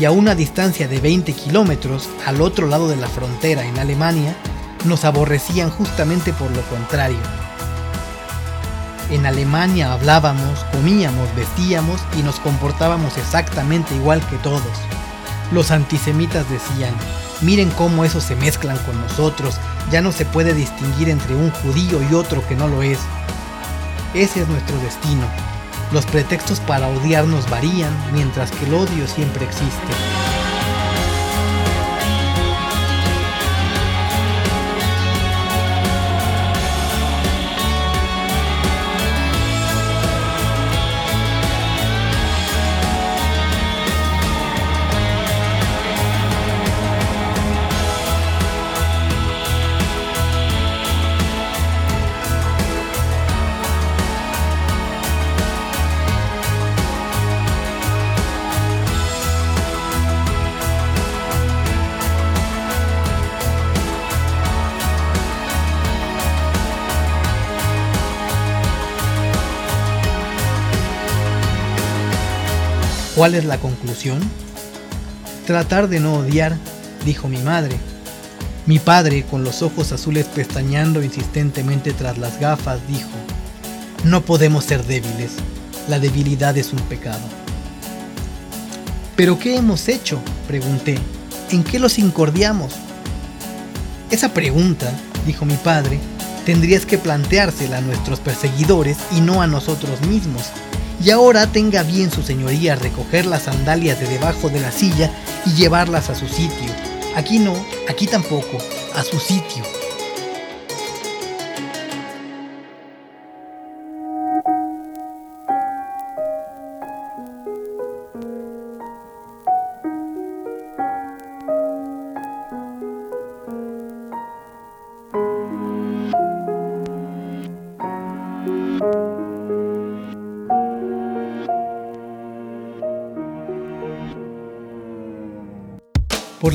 Y 0.00 0.04
a 0.04 0.10
una 0.10 0.34
distancia 0.34 0.88
de 0.88 1.00
20 1.00 1.32
kilómetros, 1.32 2.08
al 2.26 2.40
otro 2.40 2.66
lado 2.66 2.88
de 2.88 2.96
la 2.96 3.08
frontera 3.08 3.64
en 3.64 3.78
Alemania, 3.78 4.36
nos 4.84 5.04
aborrecían 5.04 5.70
justamente 5.70 6.32
por 6.32 6.50
lo 6.50 6.62
contrario. 6.62 7.18
En 9.10 9.24
Alemania 9.24 9.92
hablábamos, 9.92 10.64
comíamos, 10.72 11.32
vestíamos 11.36 12.00
y 12.18 12.22
nos 12.22 12.40
comportábamos 12.40 13.16
exactamente 13.18 13.94
igual 13.94 14.20
que 14.28 14.36
todos. 14.38 14.62
Los 15.52 15.70
antisemitas 15.70 16.44
decían, 16.50 16.92
miren 17.42 17.70
cómo 17.70 18.04
esos 18.04 18.24
se 18.24 18.36
mezclan 18.36 18.78
con 18.78 19.00
nosotros 19.00 19.58
ya 19.90 20.00
no 20.00 20.12
se 20.12 20.24
puede 20.24 20.54
distinguir 20.54 21.08
entre 21.08 21.34
un 21.34 21.50
judío 21.50 22.00
y 22.10 22.14
otro 22.14 22.46
que 22.46 22.56
no 22.56 22.68
lo 22.68 22.82
es. 22.82 22.98
Ese 24.14 24.42
es 24.42 24.48
nuestro 24.48 24.76
destino. 24.78 25.26
Los 25.92 26.06
pretextos 26.06 26.58
para 26.60 26.88
odiarnos 26.88 27.48
varían, 27.48 27.92
mientras 28.12 28.50
que 28.50 28.64
el 28.64 28.74
odio 28.74 29.06
siempre 29.06 29.44
existe. 29.44 30.25
¿Cuál 73.16 73.34
es 73.34 73.46
la 73.46 73.56
conclusión? 73.56 74.20
Tratar 75.46 75.88
de 75.88 76.00
no 76.00 76.16
odiar, 76.16 76.58
dijo 77.06 77.28
mi 77.28 77.38
madre. 77.38 77.74
Mi 78.66 78.78
padre, 78.78 79.22
con 79.22 79.42
los 79.42 79.62
ojos 79.62 79.90
azules 79.92 80.26
pestañeando 80.26 81.02
insistentemente 81.02 81.94
tras 81.94 82.18
las 82.18 82.38
gafas, 82.38 82.78
dijo, 82.86 83.08
No 84.04 84.20
podemos 84.20 84.66
ser 84.66 84.84
débiles, 84.84 85.30
la 85.88 85.98
debilidad 85.98 86.58
es 86.58 86.74
un 86.74 86.80
pecado. 86.80 87.22
¿Pero 89.16 89.38
qué 89.38 89.56
hemos 89.56 89.88
hecho? 89.88 90.20
pregunté. 90.46 90.98
¿En 91.50 91.64
qué 91.64 91.78
los 91.78 91.98
incordiamos? 91.98 92.74
Esa 94.10 94.34
pregunta, 94.34 94.92
dijo 95.24 95.46
mi 95.46 95.56
padre, 95.56 96.00
tendrías 96.44 96.84
que 96.84 96.98
planteársela 96.98 97.78
a 97.78 97.80
nuestros 97.80 98.20
perseguidores 98.20 98.98
y 99.16 99.22
no 99.22 99.40
a 99.40 99.46
nosotros 99.46 100.02
mismos. 100.02 100.42
Y 101.02 101.10
ahora 101.10 101.46
tenga 101.46 101.82
bien 101.82 102.10
su 102.10 102.22
señoría 102.22 102.74
recoger 102.74 103.26
las 103.26 103.42
sandalias 103.42 104.00
de 104.00 104.08
debajo 104.08 104.48
de 104.48 104.60
la 104.60 104.72
silla 104.72 105.10
y 105.44 105.50
llevarlas 105.54 106.10
a 106.10 106.14
su 106.14 106.26
sitio. 106.26 106.70
Aquí 107.14 107.38
no, 107.38 107.54
aquí 107.88 108.06
tampoco, 108.06 108.58
a 108.94 109.02
su 109.02 109.18
sitio. 109.18 109.64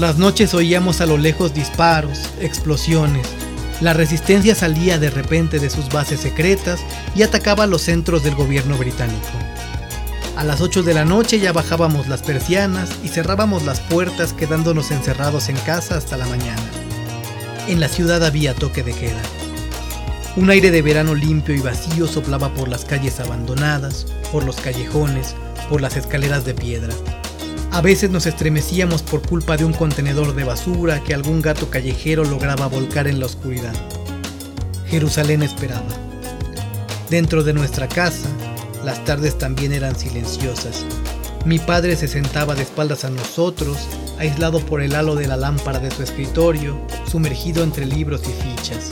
Las 0.02 0.18
noches 0.18 0.56
oíamos 0.56 1.00
a 1.00 1.06
lo 1.06 1.16
lejos 1.16 1.54
disparos, 1.54 2.32
explosiones. 2.42 3.28
La 3.82 3.94
resistencia 3.94 4.56
salía 4.56 4.98
de 4.98 5.12
repente 5.12 5.60
de 5.60 5.70
sus 5.70 5.90
bases 5.90 6.22
secretas 6.22 6.80
y 7.16 7.22
atacaba 7.22 7.68
los 7.68 7.84
centros 7.84 8.24
del 8.24 8.34
gobierno 8.34 8.80
británico. 8.80 9.28
A 10.36 10.44
las 10.44 10.60
8 10.60 10.82
de 10.82 10.96
la 10.96 11.06
noche 11.06 11.40
ya 11.40 11.54
bajábamos 11.54 12.08
las 12.08 12.24
persianas 12.24 12.90
y 13.04 13.10
cerrábamos 13.10 13.64
las 13.64 13.80
puertas 13.80 14.34
quedándonos 14.34 14.90
encerrados 14.90 15.50
en 15.50 15.58
casa 15.58 15.98
hasta 15.98 16.18
la 16.18 16.26
mañana. 16.26 16.64
En 17.68 17.80
la 17.80 17.88
ciudad 17.88 18.26
había 18.26 18.56
toque 18.56 18.82
de 18.82 18.94
queda. 18.94 19.22
Un 20.36 20.50
aire 20.50 20.72
de 20.72 20.82
verano 20.82 21.14
limpio 21.14 21.54
y 21.54 21.60
vacío 21.60 22.08
soplaba 22.08 22.52
por 22.56 22.70
las 22.70 22.86
calles 22.86 23.20
abandonadas, 23.20 24.08
por 24.32 24.46
los 24.46 24.56
callejones, 24.56 25.36
por 25.70 25.80
las 25.80 25.96
escaleras 25.96 26.44
de 26.44 26.56
piedra. 26.56 26.92
A 27.71 27.79
veces 27.79 28.10
nos 28.10 28.25
estremecíamos 28.25 29.01
por 29.01 29.21
culpa 29.21 29.55
de 29.55 29.63
un 29.63 29.71
contenedor 29.71 30.36
de 30.36 30.43
basura 30.43 31.01
que 31.05 31.13
algún 31.13 31.41
gato 31.41 31.69
callejero 31.69 32.25
lograba 32.25 32.67
volcar 32.67 33.07
en 33.07 33.21
la 33.21 33.27
oscuridad. 33.27 33.73
Jerusalén 34.88 35.41
esperaba. 35.41 35.88
Dentro 37.10 37.43
de 37.43 37.53
nuestra 37.53 37.88
casa, 37.88 38.27
las 38.84 39.05
tardes 39.05 39.38
también 39.38 39.71
eran 39.71 39.95
silenciosas. 39.95 40.86
Mi 41.45 41.60
padre 41.60 41.95
se 41.95 42.10
sentaba 42.10 42.55
de 42.55 42.63
espaldas 42.63 43.05
a 43.05 43.10
nosotros, 43.10 43.77
aislado 44.19 44.60
por 44.60 44.81
el 44.81 44.93
halo 44.93 45.15
de 45.15 45.27
la 45.27 45.38
lámpara 45.38 45.79
de 45.79 45.91
su 45.91 46.03
escritorio, 46.03 46.77
sumergido 47.10 47.63
entre 47.63 47.86
libros 47.86 48.21
y 48.23 48.34
fichas. 48.49 48.91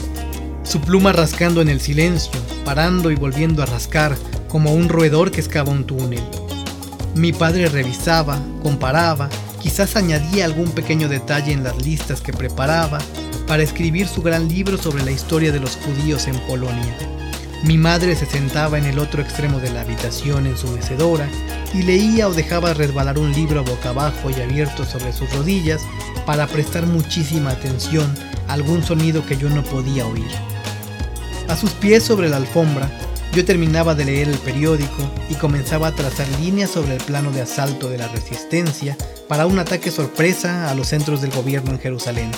Su 0.62 0.80
pluma 0.80 1.12
rascando 1.12 1.60
en 1.60 1.68
el 1.68 1.82
silencio, 1.82 2.40
parando 2.64 3.10
y 3.10 3.14
volviendo 3.14 3.62
a 3.62 3.66
rascar, 3.66 4.16
como 4.48 4.72
un 4.72 4.88
roedor 4.88 5.30
que 5.30 5.42
excava 5.42 5.70
un 5.70 5.84
túnel. 5.84 6.22
Mi 7.14 7.32
padre 7.32 7.68
revisaba, 7.68 8.38
comparaba, 8.62 9.28
quizás 9.60 9.96
añadía 9.96 10.44
algún 10.44 10.70
pequeño 10.70 11.08
detalle 11.08 11.52
en 11.52 11.64
las 11.64 11.76
listas 11.82 12.20
que 12.20 12.32
preparaba 12.32 12.98
para 13.48 13.64
escribir 13.64 14.06
su 14.06 14.22
gran 14.22 14.48
libro 14.48 14.78
sobre 14.78 15.02
la 15.02 15.10
historia 15.10 15.50
de 15.50 15.58
los 15.58 15.76
judíos 15.76 16.28
en 16.28 16.38
Polonia. 16.46 16.96
Mi 17.64 17.76
madre 17.76 18.14
se 18.14 18.26
sentaba 18.26 18.78
en 18.78 18.86
el 18.86 18.98
otro 18.98 19.20
extremo 19.22 19.58
de 19.58 19.70
la 19.70 19.80
habitación 19.80 20.46
en 20.46 20.56
su 20.56 20.68
mecedora 20.68 21.28
y 21.74 21.82
leía 21.82 22.28
o 22.28 22.32
dejaba 22.32 22.74
resbalar 22.74 23.18
un 23.18 23.32
libro 23.32 23.64
boca 23.64 23.90
abajo 23.90 24.30
y 24.30 24.40
abierto 24.40 24.84
sobre 24.84 25.12
sus 25.12 25.30
rodillas 25.34 25.82
para 26.24 26.46
prestar 26.46 26.86
muchísima 26.86 27.50
atención 27.50 28.14
a 28.46 28.52
algún 28.52 28.84
sonido 28.84 29.26
que 29.26 29.36
yo 29.36 29.50
no 29.50 29.64
podía 29.64 30.06
oír. 30.06 30.30
A 31.48 31.56
sus 31.56 31.70
pies 31.72 32.04
sobre 32.04 32.28
la 32.28 32.36
alfombra 32.36 32.88
yo 33.32 33.44
terminaba 33.44 33.94
de 33.94 34.04
leer 34.04 34.28
el 34.28 34.38
periódico 34.38 35.08
y 35.28 35.34
comenzaba 35.34 35.88
a 35.88 35.94
trazar 35.94 36.26
líneas 36.40 36.70
sobre 36.70 36.96
el 36.96 37.02
plano 37.02 37.30
de 37.30 37.42
asalto 37.42 37.88
de 37.88 37.98
la 37.98 38.08
resistencia 38.08 38.96
para 39.28 39.46
un 39.46 39.58
ataque 39.58 39.90
sorpresa 39.90 40.68
a 40.68 40.74
los 40.74 40.88
centros 40.88 41.20
del 41.20 41.30
gobierno 41.30 41.70
en 41.70 41.78
Jerusalén. 41.78 42.30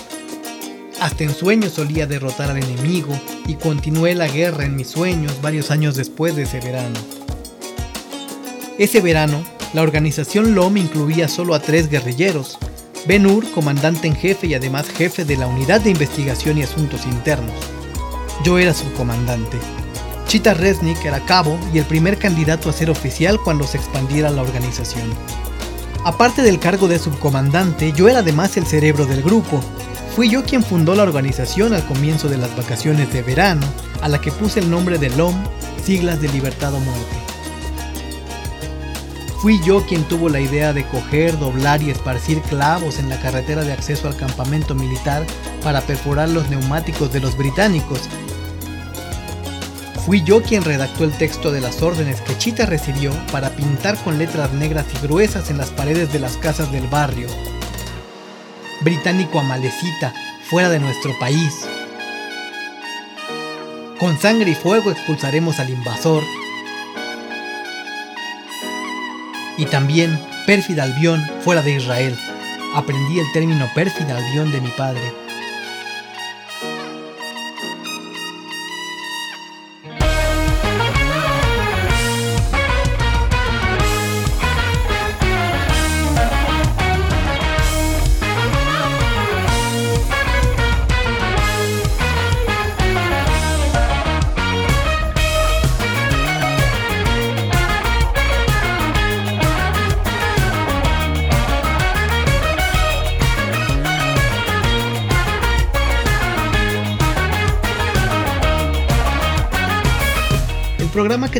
Hasta 1.00 1.24
en 1.24 1.34
sueños 1.34 1.72
solía 1.72 2.06
derrotar 2.06 2.50
al 2.50 2.58
enemigo 2.58 3.18
y 3.46 3.54
continué 3.54 4.14
la 4.14 4.28
guerra 4.28 4.64
en 4.64 4.76
mis 4.76 4.88
sueños 4.88 5.40
varios 5.40 5.70
años 5.70 5.96
después 5.96 6.36
de 6.36 6.42
ese 6.42 6.60
verano. 6.60 6.98
Ese 8.78 9.00
verano, 9.00 9.42
la 9.72 9.82
organización 9.82 10.54
LOM 10.54 10.76
incluía 10.76 11.26
solo 11.26 11.54
a 11.54 11.60
tres 11.60 11.88
guerrilleros, 11.88 12.58
Ben 13.06 13.26
Hur, 13.26 13.50
comandante 13.50 14.06
en 14.06 14.14
jefe 14.14 14.46
y 14.46 14.54
además 14.54 14.88
jefe 14.88 15.24
de 15.24 15.36
la 15.36 15.46
Unidad 15.46 15.80
de 15.80 15.90
Investigación 15.90 16.58
y 16.58 16.62
Asuntos 16.62 17.04
Internos. 17.06 17.54
Yo 18.44 18.58
era 18.58 18.74
su 18.74 18.92
comandante. 18.92 19.58
Chita 20.32 20.54
Resnick 20.54 21.04
era 21.04 21.20
cabo 21.26 21.60
y 21.74 21.78
el 21.78 21.84
primer 21.84 22.16
candidato 22.16 22.70
a 22.70 22.72
ser 22.72 22.88
oficial 22.88 23.38
cuando 23.38 23.66
se 23.66 23.76
expandiera 23.76 24.30
la 24.30 24.40
organización. 24.40 25.12
Aparte 26.06 26.40
del 26.40 26.58
cargo 26.58 26.88
de 26.88 26.98
subcomandante, 26.98 27.92
yo 27.92 28.08
era 28.08 28.20
además 28.20 28.56
el 28.56 28.64
cerebro 28.64 29.04
del 29.04 29.22
grupo. 29.22 29.60
Fui 30.16 30.30
yo 30.30 30.42
quien 30.42 30.64
fundó 30.64 30.94
la 30.94 31.02
organización 31.02 31.74
al 31.74 31.84
comienzo 31.84 32.30
de 32.30 32.38
las 32.38 32.56
vacaciones 32.56 33.12
de 33.12 33.20
verano, 33.20 33.66
a 34.00 34.08
la 34.08 34.22
que 34.22 34.32
puse 34.32 34.60
el 34.60 34.70
nombre 34.70 34.96
de 34.96 35.10
LOM, 35.10 35.34
siglas 35.84 36.22
de 36.22 36.30
Libertad 36.30 36.72
o 36.72 36.80
Muerte. 36.80 37.16
Fui 39.42 39.60
yo 39.62 39.84
quien 39.84 40.02
tuvo 40.04 40.30
la 40.30 40.40
idea 40.40 40.72
de 40.72 40.86
coger, 40.86 41.38
doblar 41.38 41.82
y 41.82 41.90
esparcir 41.90 42.40
clavos 42.40 42.98
en 42.98 43.10
la 43.10 43.20
carretera 43.20 43.64
de 43.64 43.74
acceso 43.74 44.08
al 44.08 44.16
campamento 44.16 44.74
militar 44.74 45.26
para 45.62 45.82
perforar 45.82 46.30
los 46.30 46.48
neumáticos 46.48 47.12
de 47.12 47.20
los 47.20 47.36
británicos 47.36 48.08
Fui 50.04 50.24
yo 50.24 50.42
quien 50.42 50.64
redactó 50.64 51.04
el 51.04 51.12
texto 51.12 51.52
de 51.52 51.60
las 51.60 51.80
órdenes 51.80 52.20
que 52.22 52.36
Chita 52.36 52.66
recibió 52.66 53.12
para 53.30 53.50
pintar 53.50 53.96
con 54.02 54.18
letras 54.18 54.52
negras 54.52 54.84
y 54.92 55.06
gruesas 55.06 55.48
en 55.48 55.58
las 55.58 55.70
paredes 55.70 56.12
de 56.12 56.18
las 56.18 56.36
casas 56.36 56.72
del 56.72 56.88
barrio. 56.88 57.28
Británico 58.80 59.38
amalecita, 59.38 60.12
fuera 60.50 60.70
de 60.70 60.80
nuestro 60.80 61.16
país. 61.20 61.68
Con 64.00 64.18
sangre 64.18 64.50
y 64.50 64.54
fuego 64.56 64.90
expulsaremos 64.90 65.60
al 65.60 65.70
invasor. 65.70 66.24
Y 69.56 69.66
también 69.66 70.20
pérfida 70.48 70.82
albión 70.82 71.24
fuera 71.42 71.62
de 71.62 71.76
Israel. 71.76 72.18
Aprendí 72.74 73.20
el 73.20 73.32
término 73.32 73.70
pérfida 73.72 74.16
albión 74.16 74.50
de 74.50 74.60
mi 74.60 74.70
padre. 74.70 75.21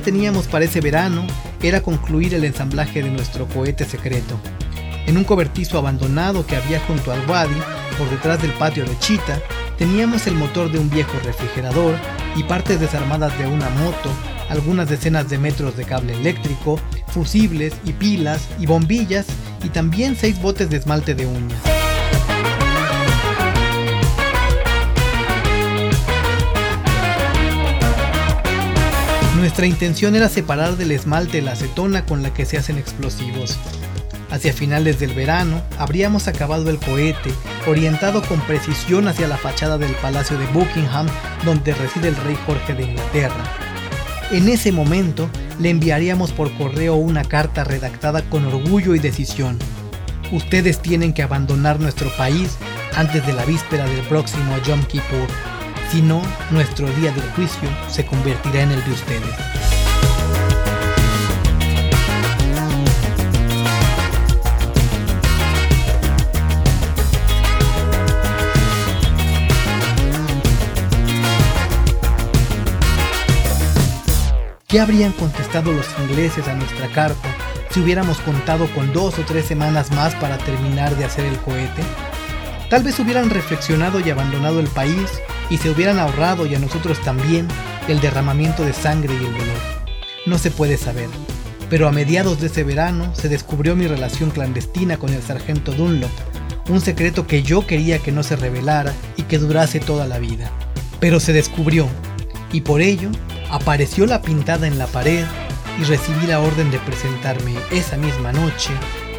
Teníamos 0.03 0.47
para 0.47 0.65
ese 0.65 0.81
verano 0.81 1.27
era 1.63 1.81
concluir 1.81 2.35
el 2.35 2.45
ensamblaje 2.45 3.03
de 3.03 3.11
nuestro 3.11 3.47
cohete 3.47 3.85
secreto. 3.85 4.39
En 5.07 5.17
un 5.17 5.25
cobertizo 5.25 5.79
abandonado 5.79 6.47
que 6.47 6.57
había 6.57 6.81
junto 6.81 7.13
al 7.13 7.27
wadi, 7.29 7.55
por 7.99 8.09
detrás 8.11 8.41
del 8.43 8.53
patio 8.53 8.85
de 8.85 8.99
Chita, 8.99 9.41
teníamos 9.79 10.27
el 10.27 10.35
motor 10.35 10.71
de 10.71 10.79
un 10.79 10.91
viejo 10.91 11.13
refrigerador 11.25 11.97
y 12.37 12.43
partes 12.45 12.81
desarmadas 12.81 13.37
de 13.39 13.47
una 13.47 13.69
moto, 13.71 14.11
algunas 14.49 14.89
decenas 14.89 15.29
de 15.29 15.39
metros 15.39 15.77
de 15.77 15.85
cable 15.85 16.15
eléctrico, 16.15 16.79
fusibles 17.09 17.75
y 17.85 17.93
pilas 17.93 18.49
y 18.59 18.67
bombillas 18.67 19.27
y 19.65 19.69
también 19.69 20.17
seis 20.17 20.41
botes 20.41 20.69
de 20.71 20.77
esmalte 20.77 21.15
de 21.15 21.27
uñas. 21.27 21.72
Nuestra 29.43 29.67
intención 29.67 30.15
era 30.15 30.29
separar 30.29 30.77
del 30.77 30.93
esmalte 30.93 31.43
la 31.43 31.51
acetona 31.51 32.07
con 32.07 32.23
la 32.23 32.33
que 32.33 32.45
se 32.45 32.59
hacen 32.59 32.79
explosivos. 32.79 33.59
Hacia 34.31 34.53
finales 34.53 35.01
del 35.01 35.15
verano 35.15 35.61
habríamos 35.79 36.29
acabado 36.29 36.71
el 36.71 36.79
cohete, 36.79 37.33
orientado 37.67 38.23
con 38.23 38.41
precisión 38.43 39.09
hacia 39.09 39.27
la 39.27 39.37
fachada 39.37 39.79
del 39.79 39.97
Palacio 39.97 40.39
de 40.39 40.47
Buckingham, 40.47 41.09
donde 41.45 41.75
reside 41.75 42.07
el 42.07 42.17
rey 42.19 42.39
Jorge 42.47 42.75
de 42.75 42.85
Inglaterra. 42.85 43.43
En 44.31 44.49
ese 44.49 44.71
momento 44.71 45.29
le 45.59 45.71
enviaríamos 45.71 46.31
por 46.31 46.57
correo 46.57 46.95
una 46.95 47.25
carta 47.25 47.65
redactada 47.65 48.23
con 48.23 48.47
orgullo 48.47 48.95
y 48.95 49.01
decisión. 49.01 49.59
Ustedes 50.31 50.79
tienen 50.79 51.13
que 51.13 51.25
abandonar 51.25 51.81
nuestro 51.81 52.17
país 52.17 52.59
antes 52.95 53.27
de 53.27 53.33
la 53.33 53.45
víspera 53.45 53.87
del 53.87 54.03
próximo 54.03 54.57
Yom 54.65 54.85
Kippur, 54.85 55.27
si 55.93 56.01
no, 56.01 56.23
nuestro 56.51 56.89
día 56.95 57.13
del 57.13 57.31
juicio 57.33 57.69
se 57.91 58.07
convertirá 58.07 58.63
en 58.63 58.71
el 58.71 58.83
de 58.83 58.93
ustedes. 58.93 59.23
¿Qué 74.67 74.81
habrían 74.81 75.13
contestado 75.13 75.73
los 75.73 75.87
ingleses 75.99 76.49
a 76.49 76.55
nuestra 76.55 76.89
carta 76.89 77.29
si 77.69 77.81
hubiéramos 77.81 78.17
contado 78.21 78.67
con 78.75 78.95
dos 78.95 79.19
o 79.19 79.23
tres 79.27 79.45
semanas 79.45 79.91
más 79.91 80.15
para 80.15 80.39
terminar 80.39 80.97
de 80.97 81.05
hacer 81.05 81.27
el 81.27 81.37
cohete? 81.37 81.83
Tal 82.71 82.83
vez 82.83 82.99
hubieran 82.99 83.29
reflexionado 83.29 84.01
y 84.01 84.09
abandonado 84.09 84.59
el 84.59 84.69
país 84.69 85.21
y 85.53 85.59
se 85.59 85.69
hubieran 85.69 85.99
ahorrado 85.99 86.47
y 86.47 86.55
a 86.55 86.59
nosotros 86.59 86.99
también 87.03 87.47
el 87.87 88.01
derramamiento 88.01 88.65
de 88.65 88.73
sangre 88.73 89.13
y 89.13 89.19
el 89.19 89.33
dolor. 89.33 89.59
No 90.25 90.39
se 90.39 90.51
puede 90.51 90.79
saber, 90.79 91.11
pero 91.69 91.87
a 91.87 91.93
mediados 91.93 92.41
de 92.41 92.47
ese 92.47 92.65
verano 92.65 93.15
se 93.15 93.29
descubrió 93.29 93.77
mi 93.77 93.87
relación 93.87 94.31
clandestina 94.31 94.97
con 94.97 95.13
el 95.13 95.23
sargento 95.23 95.73
Dunlop, 95.73 96.11
un 96.71 96.81
secreto 96.81 97.27
que 97.27 97.43
yo 97.43 97.67
quería 97.67 97.99
que 97.99 98.13
no 98.13 98.23
se 98.23 98.37
revelara 98.37 98.95
y 99.19 99.25
que 99.25 99.37
durase 99.37 99.79
toda 99.79 100.07
la 100.07 100.19
vida. 100.19 100.51
Pero 101.01 101.21
se 101.21 101.35
descubrió, 101.35 101.87
y 102.51 102.63
por 102.63 102.81
ello 102.81 103.11
apareció 103.51 104.07
la 104.07 104.23
pintada 104.23 104.67
en 104.67 104.79
la 104.79 104.87
pared 104.87 105.27
y 105.79 105.85
recibí 105.85 106.27
la 106.27 106.41
orden 106.41 106.71
de 106.71 106.79
presentarme 106.79 107.53
esa 107.71 107.99
misma 107.99 108.33
noche 108.33 108.71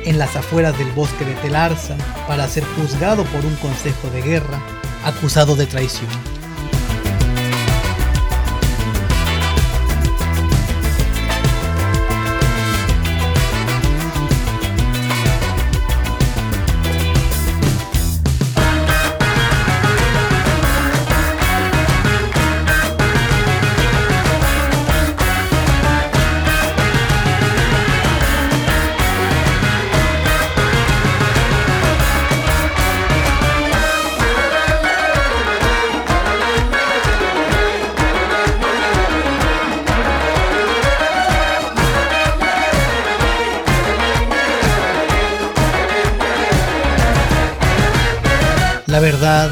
en 0.04 0.18
las 0.18 0.36
afueras 0.36 0.76
del 0.80 0.92
bosque 0.94 1.26
de 1.26 1.36
Telarza 1.36 1.96
para 2.28 2.48
ser 2.48 2.64
juzgado 2.76 3.24
por 3.26 3.46
un 3.46 3.56
consejo 3.58 4.10
de 4.10 4.24
guerra 4.24 4.60
acusado 5.04 5.56
de 5.56 5.66
traición. 5.66 6.43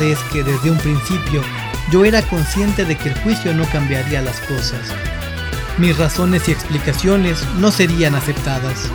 Es 0.01 0.19
que 0.31 0.43
desde 0.43 0.71
un 0.71 0.77
principio 0.77 1.41
yo 1.91 2.05
era 2.05 2.21
consciente 2.23 2.85
de 2.85 2.97
que 2.97 3.09
el 3.09 3.19
juicio 3.19 3.53
no 3.53 3.65
cambiaría 3.65 4.21
las 4.21 4.39
cosas. 4.41 4.79
Mis 5.77 5.97
razones 5.97 6.47
y 6.47 6.51
explicaciones 6.51 7.43
no 7.59 7.71
serían 7.71 8.15
aceptadas. 8.15 8.89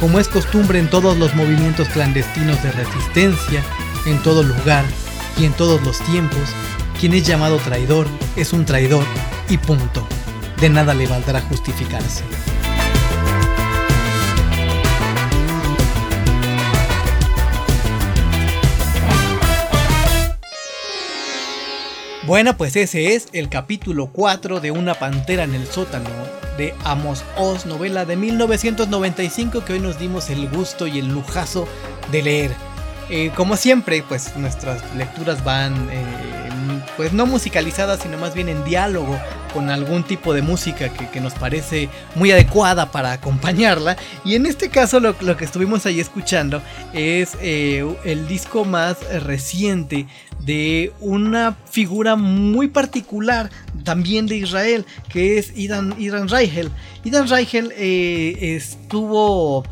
Como 0.00 0.18
es 0.18 0.28
costumbre 0.28 0.78
en 0.78 0.88
todos 0.88 1.16
los 1.16 1.34
movimientos 1.34 1.88
clandestinos 1.88 2.62
de 2.62 2.72
resistencia, 2.72 3.62
en 4.06 4.22
todo 4.22 4.42
lugar 4.42 4.84
y 5.38 5.44
en 5.44 5.52
todos 5.52 5.82
los 5.82 5.98
tiempos, 6.00 6.48
quien 7.00 7.14
es 7.14 7.26
llamado 7.26 7.58
traidor 7.58 8.06
es 8.36 8.52
un 8.52 8.64
traidor 8.64 9.04
y 9.48 9.58
punto. 9.58 10.06
De 10.60 10.68
nada 10.68 10.94
le 10.94 11.06
valdrá 11.06 11.40
justificarse. 11.42 12.24
Bueno, 22.28 22.58
pues 22.58 22.76
ese 22.76 23.14
es 23.14 23.28
el 23.32 23.48
capítulo 23.48 24.10
4 24.12 24.60
de 24.60 24.70
Una 24.70 24.92
Pantera 24.92 25.44
en 25.44 25.54
el 25.54 25.66
sótano 25.66 26.10
de 26.58 26.74
Amos 26.84 27.24
Oz, 27.38 27.64
novela 27.64 28.04
de 28.04 28.16
1995 28.16 29.64
que 29.64 29.72
hoy 29.72 29.80
nos 29.80 29.98
dimos 29.98 30.28
el 30.28 30.46
gusto 30.50 30.86
y 30.86 30.98
el 30.98 31.08
lujazo 31.08 31.66
de 32.12 32.22
leer. 32.22 32.50
Eh, 33.08 33.32
como 33.34 33.56
siempre, 33.56 34.04
pues 34.06 34.36
nuestras 34.36 34.82
lecturas 34.94 35.42
van, 35.42 35.72
eh, 35.90 36.47
pues 36.98 37.12
no 37.12 37.26
musicalizadas, 37.26 38.00
sino 38.02 38.18
más 38.18 38.34
bien 38.34 38.48
en 38.48 38.64
diálogo 38.64 39.16
con 39.54 39.70
algún 39.70 40.02
tipo 40.02 40.34
de 40.34 40.42
música 40.42 40.88
que, 40.88 41.20
nos 41.20 41.32
parece 41.32 41.88
muy 42.16 42.32
adecuada 42.32 42.90
para 42.90 43.12
acompañarla. 43.12 43.96
Y 44.24 44.34
en 44.34 44.46
este 44.46 44.68
caso 44.68 44.98
lo, 44.98 45.16
que 45.36 45.44
estuvimos 45.44 45.86
ahí 45.86 46.00
escuchando 46.00 46.60
es 46.92 47.38
eh, 47.40 47.86
el 48.04 48.26
disco 48.26 48.64
más 48.64 48.98
reciente 49.22 50.08
de 50.40 50.92
una 50.98 51.56
figura 51.70 52.16
muy 52.16 52.66
particular 52.66 53.48
también 53.84 54.26
de 54.26 54.38
Israel, 54.38 54.84
que 55.08 55.38
es 55.38 55.56
Idan, 55.56 55.94
Idan 56.00 56.28
Reichel. 56.28 56.68
Idan 57.04 57.28
Reichel 57.28 57.72
eh, 57.76 58.56
estuvo 58.56 59.64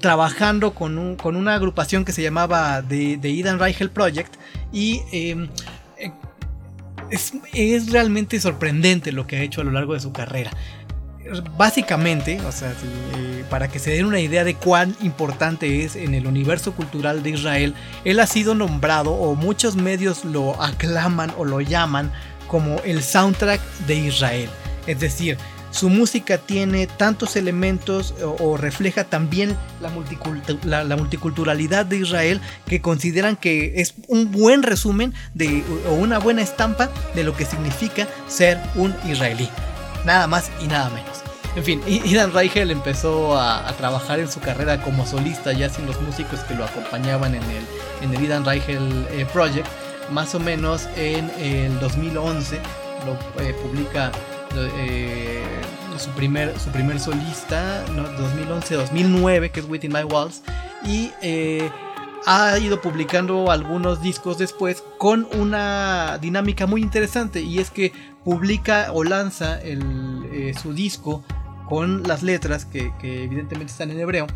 trabajando 0.00 0.74
con, 0.74 0.98
una 1.24 1.54
agrupación 1.54 2.04
que 2.04 2.12
se 2.12 2.22
llamaba 2.22 2.82
The, 2.86 3.18
Idan 3.22 3.58
Reichel 3.58 3.90
Project 3.90 4.34
y 4.72 5.00
em, 5.12 5.48
es, 7.10 7.32
es, 7.52 7.90
realmente 7.90 8.40
sorprendente 8.40 9.12
lo 9.12 9.26
que 9.26 9.36
ha 9.36 9.42
hecho 9.42 9.60
a 9.60 9.64
lo 9.64 9.70
largo 9.70 9.94
de 9.94 10.00
su 10.00 10.12
carrera 10.12 10.52
básicamente, 11.56 12.40
o 12.40 12.52
sea, 12.52 12.72
eh, 13.16 13.44
para 13.50 13.68
que 13.68 13.78
se 13.78 13.90
den 13.90 14.06
una 14.06 14.20
idea 14.20 14.44
de 14.44 14.54
cuán 14.54 14.96
importante 15.00 15.84
es 15.84 15.96
en 15.96 16.14
el 16.14 16.26
universo 16.26 16.72
cultural 16.72 17.22
de 17.22 17.30
Israel, 17.30 17.74
él 18.04 18.20
ha 18.20 18.26
sido 18.26 18.54
nombrado 18.54 19.12
o 19.12 19.34
muchos 19.34 19.76
medios 19.76 20.24
lo 20.24 20.60
aclaman 20.62 21.32
o 21.36 21.44
lo 21.44 21.60
llaman 21.60 22.10
como 22.46 22.76
el 22.84 23.02
soundtrack 23.02 23.60
de 23.86 23.94
Israel. 23.96 24.48
Es 24.86 25.00
decir, 25.00 25.36
su 25.70 25.88
música 25.88 26.38
tiene 26.38 26.86
tantos 26.86 27.36
elementos 27.36 28.14
o, 28.22 28.56
refleja 28.56 29.04
también 29.04 29.56
la, 29.80 30.84
la, 30.84 30.96
multiculturalidad 30.96 31.86
de 31.86 31.98
Israel 31.98 32.40
que 32.66 32.80
consideran 32.80 33.36
que 33.36 33.80
es 33.80 33.94
un 34.08 34.32
buen 34.32 34.62
resumen 34.62 35.14
de, 35.34 35.62
o 35.88 35.94
una 35.94 36.18
buena 36.18 36.42
estampa 36.42 36.90
de 37.14 37.24
lo 37.24 37.36
que 37.36 37.44
significa 37.44 38.06
ser 38.28 38.58
un 38.74 38.94
israelí. 39.06 39.48
Nada 40.04 40.26
más 40.26 40.50
y 40.62 40.66
nada 40.66 40.90
menos. 40.90 41.18
En 41.56 41.64
fin, 41.64 41.82
Idan 41.86 42.32
Reichel 42.32 42.70
empezó 42.70 43.36
a, 43.38 43.66
trabajar 43.76 44.20
en 44.20 44.30
su 44.30 44.38
carrera 44.40 44.80
como 44.82 45.06
solista, 45.06 45.52
ya 45.52 45.68
sin 45.68 45.86
los 45.86 46.00
músicos 46.00 46.40
que 46.40 46.54
lo 46.54 46.64
acompañaban 46.64 47.34
en 47.34 47.42
el, 47.42 47.64
en 48.02 48.14
el 48.14 48.22
Idan 48.22 48.44
Reichel 48.44 49.06
eh, 49.10 49.26
Project, 49.32 49.66
más 50.10 50.34
o 50.34 50.40
menos 50.40 50.88
en 50.96 51.30
el 51.38 51.78
2011 51.80 52.60
lo 53.06 53.42
eh, 53.42 53.54
publica 53.62 54.12
eh, 54.56 55.42
su, 55.98 56.10
primer, 56.10 56.58
su 56.58 56.70
primer 56.70 57.00
solista, 57.00 57.84
¿no? 57.94 58.04
2011-2009, 58.18 59.50
que 59.50 59.60
es 59.60 59.68
Within 59.68 59.92
My 59.92 60.04
Walls, 60.04 60.42
y 60.84 61.10
ha 62.26 62.58
ido 62.58 62.80
publicando 62.80 63.50
algunos 63.50 64.02
discos 64.02 64.38
después 64.38 64.82
con 64.98 65.26
una 65.34 66.18
dinámica 66.18 66.66
muy 66.66 66.82
interesante, 66.82 67.40
y 67.40 67.58
es 67.58 67.70
que 67.70 67.92
publica 68.24 68.92
o 68.92 69.04
lanza 69.04 69.60
el, 69.60 70.54
su 70.60 70.72
disco 70.72 71.24
con 71.68 72.02
las 72.04 72.22
letras 72.22 72.64
que, 72.64 72.92
evidentemente 73.02 73.72
están 73.72 73.90
en 73.90 74.00
hebreo. 74.00 74.26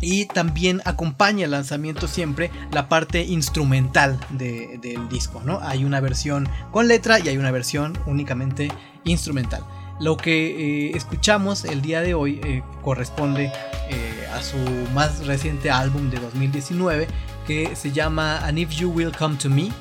Y 0.00 0.26
también 0.26 0.80
acompaña 0.84 1.44
el 1.44 1.50
lanzamiento 1.50 2.06
siempre 2.06 2.50
la 2.70 2.88
parte 2.88 3.22
instrumental 3.24 4.18
del 4.30 5.08
disco, 5.08 5.42
¿no? 5.44 5.60
Hay 5.62 5.84
una 5.84 6.00
versión 6.00 6.48
con 6.70 6.86
letra 6.88 7.18
y 7.18 7.28
hay 7.28 7.36
una 7.36 7.50
versión 7.50 7.98
únicamente 8.06 8.70
instrumental. 9.04 9.64
Lo 10.00 10.16
que 10.16 10.90
eh, 10.90 10.96
escuchamos 10.96 11.64
el 11.64 11.82
día 11.82 12.00
de 12.00 12.14
hoy 12.14 12.40
eh, 12.44 12.62
corresponde 12.82 13.50
eh, 13.90 14.28
a 14.32 14.40
su 14.42 14.56
más 14.94 15.26
reciente 15.26 15.70
álbum 15.70 16.08
de 16.10 16.20
2019 16.20 17.08
que 17.46 17.74
se 17.74 17.90
llama 17.90 18.38
And 18.46 18.58
If 18.58 18.70
You 18.70 18.90
Will 18.90 19.10
Come 19.10 19.36
to 19.36 19.50
Me 19.50 19.72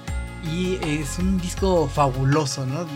y 0.52 0.80
es 0.82 1.20
un 1.20 1.38
disco 1.40 1.88
fabuloso, 1.88 2.66
¿no? 2.66 2.88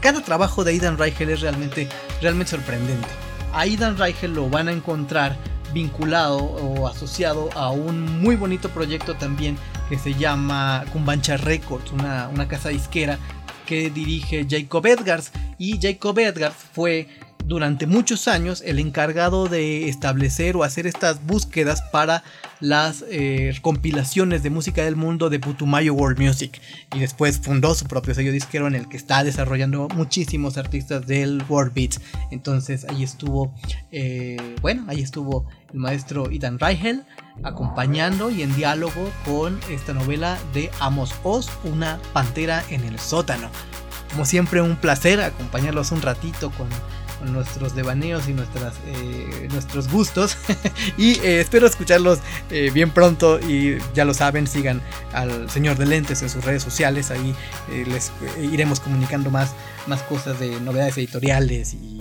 Cada 0.00 0.22
trabajo 0.22 0.64
de 0.64 0.72
Aidan 0.72 0.96
Reichel 0.96 1.30
es 1.30 1.40
realmente, 1.40 1.88
realmente 2.22 2.52
sorprendente. 2.52 3.08
A 3.52 3.60
Aidan 3.60 3.98
Reichel 3.98 4.34
lo 4.34 4.48
van 4.48 4.68
a 4.68 4.72
encontrar 4.72 5.36
vinculado 5.72 6.38
o 6.38 6.86
asociado 6.86 7.50
a 7.54 7.70
un 7.70 8.20
muy 8.20 8.36
bonito 8.36 8.68
proyecto 8.70 9.14
también 9.14 9.56
que 9.88 9.98
se 9.98 10.14
llama 10.14 10.84
Cumbancha 10.92 11.36
Records, 11.36 11.92
una, 11.92 12.28
una 12.28 12.46
casa 12.48 12.68
disquera 12.68 13.18
que 13.66 13.90
dirige 13.90 14.46
Jacob 14.48 14.86
Edgars. 14.86 15.32
Y 15.58 15.78
Jacob 15.80 16.18
Edgars 16.18 16.56
fue 16.72 17.08
durante 17.44 17.86
muchos 17.86 18.28
años 18.28 18.62
el 18.64 18.78
encargado 18.78 19.48
de 19.48 19.88
establecer 19.88 20.56
o 20.56 20.62
hacer 20.62 20.86
estas 20.86 21.26
búsquedas 21.26 21.82
para 21.92 22.22
las 22.60 23.04
eh, 23.08 23.54
compilaciones 23.62 24.42
de 24.42 24.50
música 24.50 24.84
del 24.84 24.96
mundo 24.96 25.30
de 25.30 25.40
Putumayo 25.40 25.94
World 25.94 26.18
Music. 26.18 26.60
Y 26.94 27.00
después 27.00 27.38
fundó 27.38 27.74
su 27.74 27.86
propio 27.86 28.14
sello 28.14 28.32
disquero 28.32 28.66
en 28.66 28.74
el 28.74 28.88
que 28.88 28.96
está 28.96 29.24
desarrollando 29.24 29.88
muchísimos 29.94 30.58
artistas 30.58 31.06
del 31.06 31.42
World 31.48 31.72
Beats. 31.74 32.00
Entonces 32.30 32.84
ahí 32.88 33.02
estuvo 33.02 33.54
eh, 33.90 34.36
bueno 34.60 34.84
estuvo 34.90 35.46
el 35.72 35.80
maestro 35.80 36.30
Ethan 36.30 36.58
Reichel 36.58 37.04
acompañando 37.42 38.30
y 38.30 38.42
en 38.42 38.54
diálogo 38.54 39.10
con 39.24 39.58
esta 39.70 39.94
novela 39.94 40.38
de 40.52 40.70
Amos 40.80 41.14
Oz 41.22 41.48
una 41.64 41.98
pantera 42.12 42.62
en 42.70 42.84
el 42.84 42.98
sótano. 42.98 43.48
Como 44.12 44.24
siempre 44.24 44.60
un 44.60 44.76
placer 44.76 45.20
acompañarlos 45.20 45.92
un 45.92 46.02
ratito 46.02 46.50
con 46.50 46.68
nuestros 47.24 47.74
devaneos 47.74 48.28
y 48.28 48.32
nuestras, 48.32 48.74
eh, 48.86 49.48
nuestros 49.50 49.90
gustos. 49.90 50.36
y 50.96 51.18
eh, 51.20 51.40
espero 51.40 51.66
escucharlos 51.66 52.20
eh, 52.50 52.70
bien 52.72 52.90
pronto 52.90 53.38
y 53.40 53.78
ya 53.94 54.04
lo 54.04 54.14
saben, 54.14 54.46
sigan 54.46 54.80
al 55.12 55.50
señor 55.50 55.76
de 55.76 55.86
lentes 55.86 56.22
en 56.22 56.30
sus 56.30 56.44
redes 56.44 56.62
sociales, 56.62 57.10
ahí 57.10 57.34
les 57.86 58.12
iremos 58.40 58.80
comunicando 58.80 59.30
más, 59.30 59.54
más 59.86 60.02
cosas 60.02 60.38
de 60.40 60.60
novedades 60.60 60.96
editoriales 60.98 61.74
y, 61.74 61.98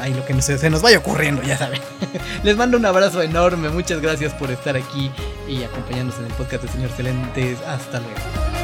ahí 0.00 0.14
lo 0.14 0.24
que 0.24 0.40
se, 0.40 0.56
se 0.58 0.70
nos 0.70 0.82
vaya 0.82 0.98
ocurriendo, 0.98 1.42
ya 1.42 1.58
saben. 1.58 1.80
les 2.42 2.56
mando 2.56 2.76
un 2.76 2.86
abrazo 2.86 3.22
enorme, 3.22 3.68
muchas 3.68 4.00
gracias 4.00 4.32
por 4.34 4.50
estar 4.50 4.76
aquí 4.76 5.10
y 5.48 5.62
acompañándonos 5.62 6.18
en 6.20 6.26
el 6.26 6.32
podcast 6.32 6.62
del 6.64 6.72
señor 6.72 6.96
de 6.96 7.02
lentes. 7.02 7.58
Hasta 7.66 8.00
luego. 8.00 8.59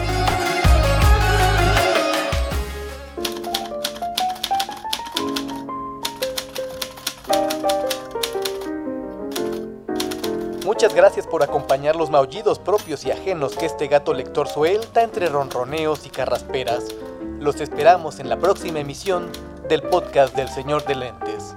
Muchas 10.76 10.94
gracias 10.94 11.26
por 11.26 11.42
acompañar 11.42 11.96
los 11.96 12.10
maullidos 12.10 12.58
propios 12.58 13.06
y 13.06 13.10
ajenos 13.10 13.56
que 13.56 13.64
este 13.64 13.88
gato 13.88 14.12
lector 14.12 14.46
suelta 14.46 15.02
entre 15.02 15.30
ronroneos 15.30 16.04
y 16.04 16.10
carrasperas. 16.10 16.94
Los 17.40 17.62
esperamos 17.62 18.20
en 18.20 18.28
la 18.28 18.36
próxima 18.36 18.80
emisión 18.80 19.32
del 19.70 19.80
podcast 19.80 20.36
del 20.36 20.50
Señor 20.50 20.84
de 20.84 20.96
Lentes. 20.96 21.56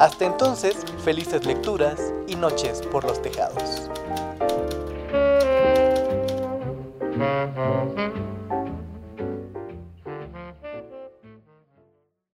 Hasta 0.00 0.24
entonces, 0.24 0.74
felices 1.04 1.44
lecturas 1.44 2.00
y 2.26 2.36
noches 2.36 2.80
por 2.90 3.04
los 3.04 3.20
tejados. 3.20 3.90